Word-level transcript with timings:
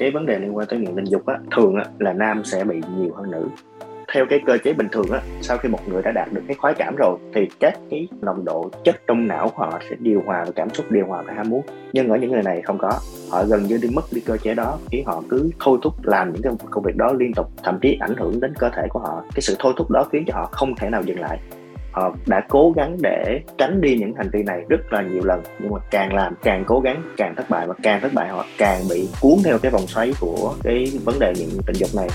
cái 0.00 0.10
vấn 0.10 0.26
đề 0.26 0.38
liên 0.38 0.56
quan 0.56 0.66
tới 0.66 0.78
nghiện 0.78 0.96
tình 0.96 1.04
dục 1.04 1.26
á, 1.26 1.38
thường 1.56 1.74
á 1.74 1.84
là 1.98 2.12
nam 2.12 2.44
sẽ 2.44 2.64
bị 2.64 2.80
nhiều 2.96 3.12
hơn 3.14 3.30
nữ. 3.30 3.48
Theo 4.12 4.26
cái 4.30 4.40
cơ 4.46 4.58
chế 4.64 4.72
bình 4.72 4.88
thường 4.92 5.10
á, 5.10 5.20
sau 5.40 5.58
khi 5.58 5.68
một 5.68 5.88
người 5.88 6.02
đã 6.02 6.12
đạt 6.12 6.32
được 6.32 6.40
cái 6.46 6.56
khoái 6.60 6.74
cảm 6.74 6.94
rồi 6.96 7.18
thì 7.34 7.48
các 7.60 7.74
cái 7.90 8.08
nồng 8.20 8.44
độ 8.44 8.70
chất 8.84 8.96
trong 9.06 9.28
não 9.28 9.48
của 9.48 9.62
họ 9.62 9.80
sẽ 9.90 9.96
điều 9.98 10.22
hòa 10.26 10.44
và 10.46 10.52
cảm 10.56 10.70
xúc, 10.70 10.86
điều 10.90 11.06
hòa 11.06 11.22
và 11.26 11.32
ham 11.32 11.50
muốn. 11.50 11.62
Nhưng 11.92 12.08
ở 12.08 12.16
những 12.16 12.32
người 12.32 12.42
này 12.42 12.62
không 12.62 12.78
có. 12.78 12.92
Họ 13.30 13.44
gần 13.44 13.62
như 13.62 13.78
đi 13.82 13.88
mất 13.94 14.04
đi 14.12 14.20
cơ 14.20 14.36
chế 14.36 14.54
đó 14.54 14.78
khiến 14.90 15.04
họ 15.06 15.22
cứ 15.28 15.50
thôi 15.60 15.78
thúc 15.82 15.94
làm 16.02 16.32
những 16.32 16.42
cái 16.42 16.52
công 16.70 16.84
việc 16.84 16.96
đó 16.96 17.12
liên 17.18 17.32
tục, 17.36 17.46
thậm 17.62 17.78
chí 17.82 17.96
ảnh 18.00 18.16
hưởng 18.16 18.40
đến 18.40 18.52
cơ 18.58 18.70
thể 18.76 18.82
của 18.90 18.98
họ. 18.98 19.22
Cái 19.34 19.42
sự 19.42 19.56
thôi 19.58 19.72
thúc 19.76 19.90
đó 19.90 20.04
khiến 20.12 20.24
cho 20.26 20.34
họ 20.34 20.48
không 20.52 20.74
thể 20.76 20.90
nào 20.90 21.02
dừng 21.02 21.20
lại 21.20 21.38
họ 21.92 22.16
đã 22.26 22.40
cố 22.48 22.72
gắng 22.76 22.96
để 23.02 23.40
tránh 23.58 23.80
đi 23.80 23.96
những 23.96 24.14
hành 24.16 24.30
vi 24.32 24.42
này 24.42 24.58
rất 24.68 24.92
là 24.92 25.02
nhiều 25.02 25.24
lần 25.24 25.42
nhưng 25.58 25.72
mà 25.72 25.78
càng 25.90 26.14
làm 26.14 26.34
càng 26.42 26.64
cố 26.66 26.80
gắng 26.80 27.02
càng 27.16 27.34
thất 27.36 27.50
bại 27.50 27.66
và 27.66 27.74
càng 27.82 28.00
thất 28.00 28.14
bại 28.14 28.28
họ 28.28 28.46
càng 28.58 28.80
bị 28.90 29.08
cuốn 29.20 29.38
theo 29.44 29.58
cái 29.58 29.70
vòng 29.70 29.86
xoáy 29.86 30.12
của 30.20 30.54
cái 30.62 30.92
vấn 31.04 31.18
đề 31.18 31.32
nghiện 31.36 31.48
tình 31.66 31.76
dục 31.76 31.90
này 31.96 32.08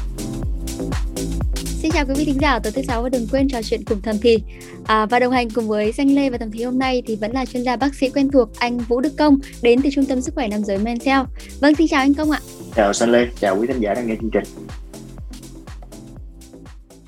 Xin 1.56 1.92
chào 1.92 2.06
quý 2.06 2.14
vị 2.18 2.26
thính 2.26 2.42
giả 2.42 2.60
tối 2.60 2.74
thứ 2.76 2.82
sáu 2.82 3.04
và 3.04 3.10
đừng 3.10 3.28
quên 3.32 3.48
trò 3.50 3.62
chuyện 3.62 3.82
cùng 3.86 4.02
Thầm 4.02 4.16
Thì 4.22 4.38
à, 4.86 5.06
và 5.06 5.20
đồng 5.20 5.32
hành 5.32 5.50
cùng 5.50 5.68
với 5.68 5.92
Danh 5.92 6.16
Lê 6.16 6.30
và 6.30 6.38
Thầm 6.38 6.52
Thì 6.52 6.64
hôm 6.64 6.80
nay 6.80 7.04
thì 7.08 7.16
vẫn 7.16 7.32
là 7.32 7.46
chuyên 7.46 7.64
gia 7.64 7.76
bác 7.76 7.96
sĩ 7.96 8.10
quen 8.10 8.32
thuộc 8.32 8.50
anh 8.60 8.78
Vũ 8.78 9.02
Đức 9.02 9.14
Công 9.18 9.40
đến 9.62 9.82
từ 9.84 9.90
Trung 9.94 10.06
tâm 10.06 10.22
Sức 10.22 10.36
khỏe 10.36 10.48
Nam 10.48 10.64
giới 10.64 10.78
Mencel. 10.78 11.22
Vâng, 11.62 11.76
xin 11.76 11.88
chào 11.88 12.02
anh 12.02 12.14
Công 12.14 12.32
ạ. 12.32 12.40
Chào 12.76 12.94
Danh 12.94 13.12
Lê, 13.12 13.28
chào 13.40 13.58
quý 13.60 13.68
thính 13.68 13.80
giả 13.80 13.94
đang 13.94 14.08
nghe 14.08 14.16
chương 14.22 14.30
trình. 14.30 14.44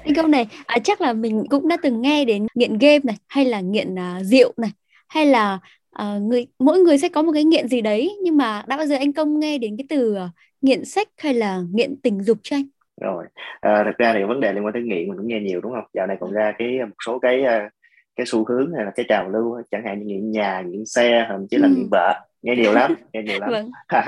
Anh 0.08 0.16
Công 0.16 0.32
này, 0.32 0.48
à, 0.66 0.80
chắc 0.84 1.02
là 1.02 1.14
mình 1.14 1.44
cũng 1.50 1.68
đã 1.68 1.78
từng 1.84 2.02
nghe 2.02 2.26
đến 2.26 2.48
nghiện 2.56 2.78
game 2.78 3.00
này 3.04 3.16
hay 3.28 3.46
là 3.46 3.62
nghiện 3.62 3.94
uh, 3.94 4.26
rượu 4.26 4.54
này 4.58 4.72
hay 5.08 5.26
là 5.26 5.60
uh, 6.02 6.22
người 6.22 6.48
mỗi 6.60 6.80
người 6.80 6.98
sẽ 6.98 7.10
có 7.10 7.22
một 7.22 7.32
cái 7.32 7.44
nghiện 7.44 7.68
gì 7.68 7.82
đấy 7.82 8.18
nhưng 8.24 8.38
mà 8.38 8.64
đã 8.68 8.78
bao 8.78 8.86
giờ 8.86 8.96
anh 8.96 9.14
Công 9.14 9.40
nghe 9.40 9.58
đến 9.58 9.78
cái 9.78 9.86
từ 9.90 10.14
uh, 10.14 10.30
nghiện 10.62 10.86
sách 10.86 11.08
hay 11.18 11.34
là 11.34 11.62
nghiện 11.72 12.02
tình 12.02 12.24
dục 12.24 12.38
cho 12.44 12.56
anh? 12.56 12.68
rồi 13.02 13.26
à, 13.62 13.84
thực 13.84 13.98
ra 13.98 14.14
thì 14.14 14.24
vấn 14.24 14.40
đề 14.40 14.54
liên 14.54 14.66
quan 14.66 14.74
tới 14.74 14.82
nghiện 14.82 15.10
mình 15.10 15.18
cũng 15.18 15.28
nghe 15.28 15.40
nhiều 15.40 15.62
đúng 15.62 15.72
không 15.72 15.86
dạo 15.94 16.08
này 16.08 16.18
còn 16.20 16.32
ra 16.32 16.54
cái 16.58 16.80
một 16.80 16.96
số 17.06 17.20
cái 17.20 17.44
à, 17.44 17.70
cái 18.16 18.26
xu 18.26 18.46
hướng 18.46 18.74
hay 18.76 18.86
là 18.86 18.92
cái 18.96 19.06
trào 19.10 19.30
lưu 19.30 19.62
chẳng 19.72 19.86
hạn 19.86 20.00
như 20.00 20.06
nghiện 20.06 20.32
nhà 20.32 20.62
nghiện 20.62 20.86
xe 20.86 21.26
thậm 21.30 21.48
chí 21.50 21.58
là 21.58 21.68
ừ. 21.68 21.74
nghiện 21.76 21.88
vợ 21.92 22.27
nghe 22.42 22.56
nhiều 22.56 22.74
lắm 22.74 22.96
nghe 23.14 23.24
nhiều 23.24 23.40
lắm. 23.40 23.50
Vâng. 23.50 23.72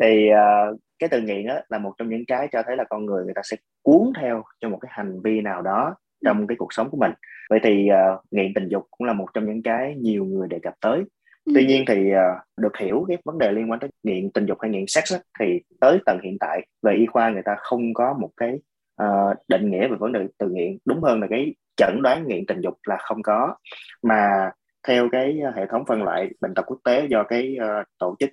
thì 0.00 0.28
uh, 0.30 0.78
cái 0.98 1.08
từ 1.08 1.20
nghiện 1.20 1.46
đó 1.46 1.54
là 1.68 1.78
một 1.78 1.94
trong 1.98 2.08
những 2.08 2.24
cái 2.26 2.48
cho 2.52 2.62
thấy 2.66 2.76
là 2.76 2.84
con 2.90 3.06
người 3.06 3.24
người 3.24 3.34
ta 3.34 3.42
sẽ 3.44 3.56
cuốn 3.82 4.12
theo 4.20 4.42
cho 4.60 4.68
một 4.68 4.78
cái 4.80 4.90
hành 4.94 5.20
vi 5.22 5.40
nào 5.40 5.62
đó 5.62 5.94
trong 6.24 6.46
cái 6.46 6.56
cuộc 6.58 6.72
sống 6.72 6.90
của 6.90 6.96
mình. 6.96 7.12
Vậy 7.50 7.60
thì 7.62 7.88
uh, 7.90 8.24
nghiện 8.30 8.54
tình 8.54 8.68
dục 8.68 8.86
cũng 8.90 9.06
là 9.06 9.12
một 9.12 9.26
trong 9.34 9.46
những 9.46 9.62
cái 9.62 9.94
nhiều 9.94 10.24
người 10.24 10.48
đề 10.48 10.58
cập 10.62 10.74
tới. 10.80 11.04
Ừ. 11.44 11.52
tuy 11.54 11.66
nhiên 11.66 11.84
thì 11.86 12.12
uh, 12.12 12.60
được 12.60 12.76
hiểu 12.76 13.04
cái 13.08 13.16
vấn 13.24 13.38
đề 13.38 13.52
liên 13.52 13.70
quan 13.70 13.80
tới 13.80 13.90
nghiện 14.02 14.30
tình 14.32 14.46
dục 14.46 14.58
hay 14.60 14.70
nghiện 14.70 14.84
sex 14.86 15.12
á, 15.12 15.18
thì 15.40 15.60
tới 15.80 15.98
tận 16.06 16.18
hiện 16.24 16.36
tại 16.40 16.66
về 16.82 16.92
y 16.92 17.06
khoa 17.06 17.30
người 17.30 17.42
ta 17.44 17.56
không 17.58 17.94
có 17.94 18.14
một 18.20 18.30
cái 18.36 18.52
uh, 19.02 19.36
định 19.48 19.70
nghĩa 19.70 19.88
về 19.88 19.96
vấn 20.00 20.12
đề 20.12 20.26
từ 20.38 20.48
nghiện. 20.48 20.78
Đúng 20.84 21.02
hơn 21.02 21.20
là 21.20 21.26
cái 21.30 21.54
chẩn 21.76 22.02
đoán 22.02 22.26
nghiện 22.26 22.46
tình 22.46 22.60
dục 22.60 22.74
là 22.86 22.96
không 23.00 23.22
có. 23.22 23.56
Mà 24.02 24.50
theo 24.86 25.08
cái 25.12 25.40
hệ 25.56 25.66
thống 25.66 25.84
phân 25.86 26.02
loại 26.02 26.30
bệnh 26.40 26.54
tật 26.54 26.62
quốc 26.66 26.78
tế 26.84 27.06
do 27.10 27.22
cái 27.22 27.56
uh, 27.60 27.86
tổ 27.98 28.16
chức 28.18 28.30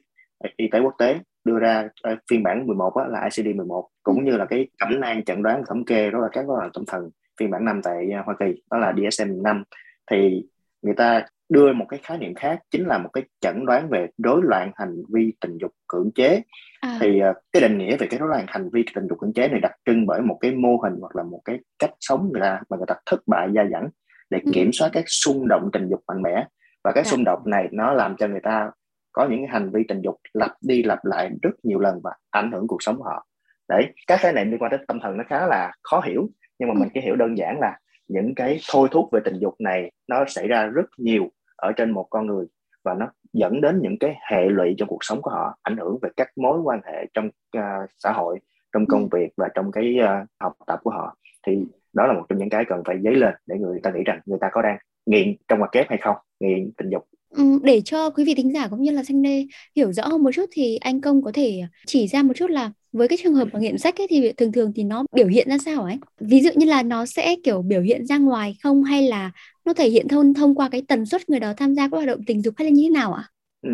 y 0.58 0.68
tế 0.68 0.80
quốc 0.80 0.96
tế 0.98 1.20
đưa 1.44 1.60
ra 1.60 1.90
uh, 2.12 2.20
phiên 2.30 2.44
bản 2.44 2.68
11 2.68 2.96
á, 2.96 3.08
là 3.08 3.28
ICD-11 3.28 3.88
cũng 4.04 4.26
như 4.26 4.38
là 4.38 4.46
cái 4.46 4.68
cẩm 4.78 5.00
nang 5.00 5.24
chẩn 5.24 5.44
đoán 5.44 5.64
thống 5.68 5.86
kê 5.86 6.12
đó 6.12 6.20
là 6.20 6.28
các 6.32 6.46
rối 6.48 6.58
loạn 6.58 6.70
tâm 6.74 6.84
thần 6.88 7.10
phiên 7.40 7.52
bản 7.52 7.66
5 7.66 7.82
tại 7.84 8.08
Hoa 8.26 8.36
Kỳ 8.40 8.62
đó 8.72 8.78
là 8.78 8.92
DSM-5 8.92 9.64
thì 10.12 10.46
người 10.82 10.96
ta 10.96 11.26
đưa 11.50 11.74
một 11.74 11.86
cái 11.90 12.00
khái 12.04 12.18
niệm 12.18 12.34
khác 12.36 12.60
chính 12.72 12.88
là 12.88 12.98
một 12.98 13.10
cái 13.14 13.24
chẩn 13.40 13.66
đoán 13.66 13.90
về 13.90 14.08
rối 14.18 14.42
loạn 14.44 14.72
hành 14.76 15.04
vi 15.14 15.34
tình 15.42 15.58
dục 15.58 15.72
cưỡng 15.88 16.12
chế. 16.16 16.42
À. 16.82 16.98
thì 17.02 17.22
uh, 17.30 17.36
cái 17.54 17.62
định 17.62 17.78
nghĩa 17.78 17.98
về 17.98 18.08
cái 18.08 18.20
rối 18.20 18.30
loạn 18.30 18.46
hành 18.48 18.70
vi 18.70 18.84
tình 18.96 19.08
dục 19.10 19.20
cưỡng 19.20 19.34
chế 19.34 19.48
này 19.48 19.60
đặc 19.60 19.72
trưng 19.86 20.06
bởi 20.06 20.22
một 20.22 20.38
cái 20.42 20.52
mô 20.52 20.78
hình 20.78 20.94
hoặc 21.02 21.16
là 21.16 21.24
một 21.24 21.42
cái 21.46 21.60
cách 21.80 21.92
sống 22.00 22.30
người 22.32 22.42
ta 22.42 22.62
mà 22.70 22.78
người 22.78 22.86
ta 22.88 22.96
thất 23.06 23.20
bại 23.28 23.50
gia 23.56 23.64
dẫn 23.64 23.90
để 24.30 24.40
ừ. 24.46 24.52
kiểm 24.54 24.70
soát 24.74 24.90
các 24.94 25.04
xung 25.08 25.48
động 25.48 25.70
tình 25.74 25.88
dục 25.90 26.00
mạnh 26.08 26.22
mẽ 26.22 26.48
và 26.84 26.92
cái 26.92 27.04
à. 27.04 27.10
xung 27.10 27.24
động 27.24 27.42
này 27.46 27.68
nó 27.72 27.94
làm 27.94 28.16
cho 28.18 28.28
người 28.28 28.42
ta 28.44 28.72
có 29.12 29.28
những 29.30 29.48
hành 29.48 29.70
vi 29.74 29.84
tình 29.88 30.02
dục 30.02 30.16
lặp 30.34 30.52
đi 30.62 30.84
lặp 30.84 31.06
lại 31.06 31.32
rất 31.42 31.52
nhiều 31.64 31.80
lần 31.80 32.00
và 32.04 32.12
ảnh 32.32 32.52
hưởng 32.52 32.68
cuộc 32.68 32.84
sống 32.84 32.98
của 32.98 33.04
họ 33.04 33.28
đấy 33.70 33.94
các 34.08 34.20
cái 34.22 34.34
này 34.34 34.46
liên 34.46 34.60
quan 34.60 34.72
tới 34.72 34.80
tâm 34.88 35.00
thần 35.00 35.18
nó 35.18 35.24
khá 35.28 35.48
là 35.48 35.72
khó 35.84 36.02
hiểu 36.02 36.30
nhưng 36.60 36.70
mà 36.70 36.74
ừ. 36.76 36.80
mình 36.80 36.90
chỉ 36.94 37.02
hiểu 37.02 37.16
đơn 37.16 37.38
giản 37.38 37.60
là 37.60 37.80
những 38.08 38.36
cái 38.36 38.60
thôi 38.72 38.88
thúc 38.92 39.10
về 39.12 39.20
tình 39.26 39.40
dục 39.40 39.56
này 39.60 39.92
nó 40.08 40.26
xảy 40.28 40.48
ra 40.48 40.66
rất 40.66 40.86
nhiều 40.98 41.30
ở 41.56 41.72
trên 41.72 41.92
một 41.92 42.08
con 42.10 42.28
người 42.28 42.46
và 42.84 42.94
nó 42.94 43.12
dẫn 43.34 43.62
đến 43.62 43.80
những 43.82 44.00
cái 44.00 44.16
hệ 44.32 44.50
lụy 44.50 44.76
trong 44.78 44.90
cuộc 44.90 44.98
sống 45.02 45.22
của 45.22 45.32
họ 45.32 45.58
ảnh 45.62 45.78
hưởng 45.78 45.98
về 46.02 46.10
các 46.18 46.30
mối 46.36 46.60
quan 46.64 46.80
hệ 46.86 47.06
trong 47.14 47.28
uh, 47.58 47.90
xã 47.98 48.12
hội 48.12 48.40
trong 48.74 48.86
công 48.86 49.08
ừ. 49.12 49.18
việc 49.18 49.30
và 49.38 49.50
trong 49.56 49.72
cái 49.72 49.98
uh, 50.04 50.28
học 50.40 50.54
tập 50.68 50.80
của 50.84 50.92
họ 50.92 51.18
thì 51.46 51.54
đó 51.94 52.08
là 52.08 52.14
một 52.14 52.26
trong 52.30 52.40
những 52.40 52.50
cái 52.50 52.66
cần 52.70 52.82
phải 52.86 52.96
dấy 53.04 53.16
lên 53.16 53.34
để 53.46 53.56
người 53.60 53.80
ta 53.84 53.92
nghĩ 53.92 54.04
rằng 54.06 54.20
người 54.26 54.38
ta 54.42 54.50
có 54.52 54.62
đang 54.62 54.78
nghiện 55.06 55.36
trong 55.48 55.60
ngoặc 55.60 55.72
kép 55.72 55.90
hay 55.90 56.00
không 56.02 56.16
nghiện 56.40 56.72
tình 56.78 56.90
dục. 56.90 57.08
Ừ, 57.30 57.60
để 57.64 57.82
cho 57.86 58.10
quý 58.10 58.26
vị 58.26 58.36
thính 58.36 58.54
giả 58.54 58.68
cũng 58.68 58.82
như 58.82 58.92
là 58.92 59.04
xanh 59.04 59.22
đê 59.22 59.46
hiểu 59.76 59.94
rõ 59.94 60.08
hơn 60.08 60.24
một 60.24 60.32
chút 60.34 60.50
thì 60.52 60.78
anh 60.78 61.02
công 61.02 61.22
có 61.22 61.32
thể 61.34 61.62
chỉ 61.86 62.08
ra 62.08 62.24
một 62.24 62.34
chút 62.36 62.50
là 62.50 62.72
với 62.92 63.08
cái 63.08 63.18
trường 63.24 63.34
hợp 63.34 63.48
mà 63.54 63.60
nghiện 63.60 63.78
sách 63.78 63.98
ấy, 63.98 64.08
thì 64.10 64.32
thường 64.38 64.52
thường 64.52 64.72
thì 64.76 64.84
nó 64.84 65.06
biểu 65.14 65.28
hiện 65.28 65.50
ra 65.50 65.58
sao 65.58 65.84
ấy 65.84 65.98
ví 66.20 66.42
dụ 66.42 66.50
như 66.56 66.66
là 66.66 66.84
nó 66.84 67.06
sẽ 67.06 67.36
kiểu 67.44 67.62
biểu 67.62 67.82
hiện 67.82 68.06
ra 68.06 68.18
ngoài 68.18 68.56
không 68.64 68.84
hay 68.84 69.08
là 69.08 69.32
nó 69.66 69.74
thể 69.74 69.90
hiện 69.90 70.08
thông 70.08 70.34
thông 70.34 70.56
qua 70.56 70.70
cái 70.70 70.84
tần 70.88 71.06
suất 71.06 71.30
người 71.30 71.40
đó 71.40 71.54
tham 71.58 71.76
gia 71.76 71.84
các 71.84 71.96
hoạt 71.96 72.08
động 72.08 72.20
tình 72.28 72.42
dục 72.42 72.54
hay 72.58 72.66
là 72.66 72.72
như 72.72 72.84
thế 72.84 72.90
nào 72.90 73.14
ạ? 73.14 73.24
Ừ. 73.66 73.72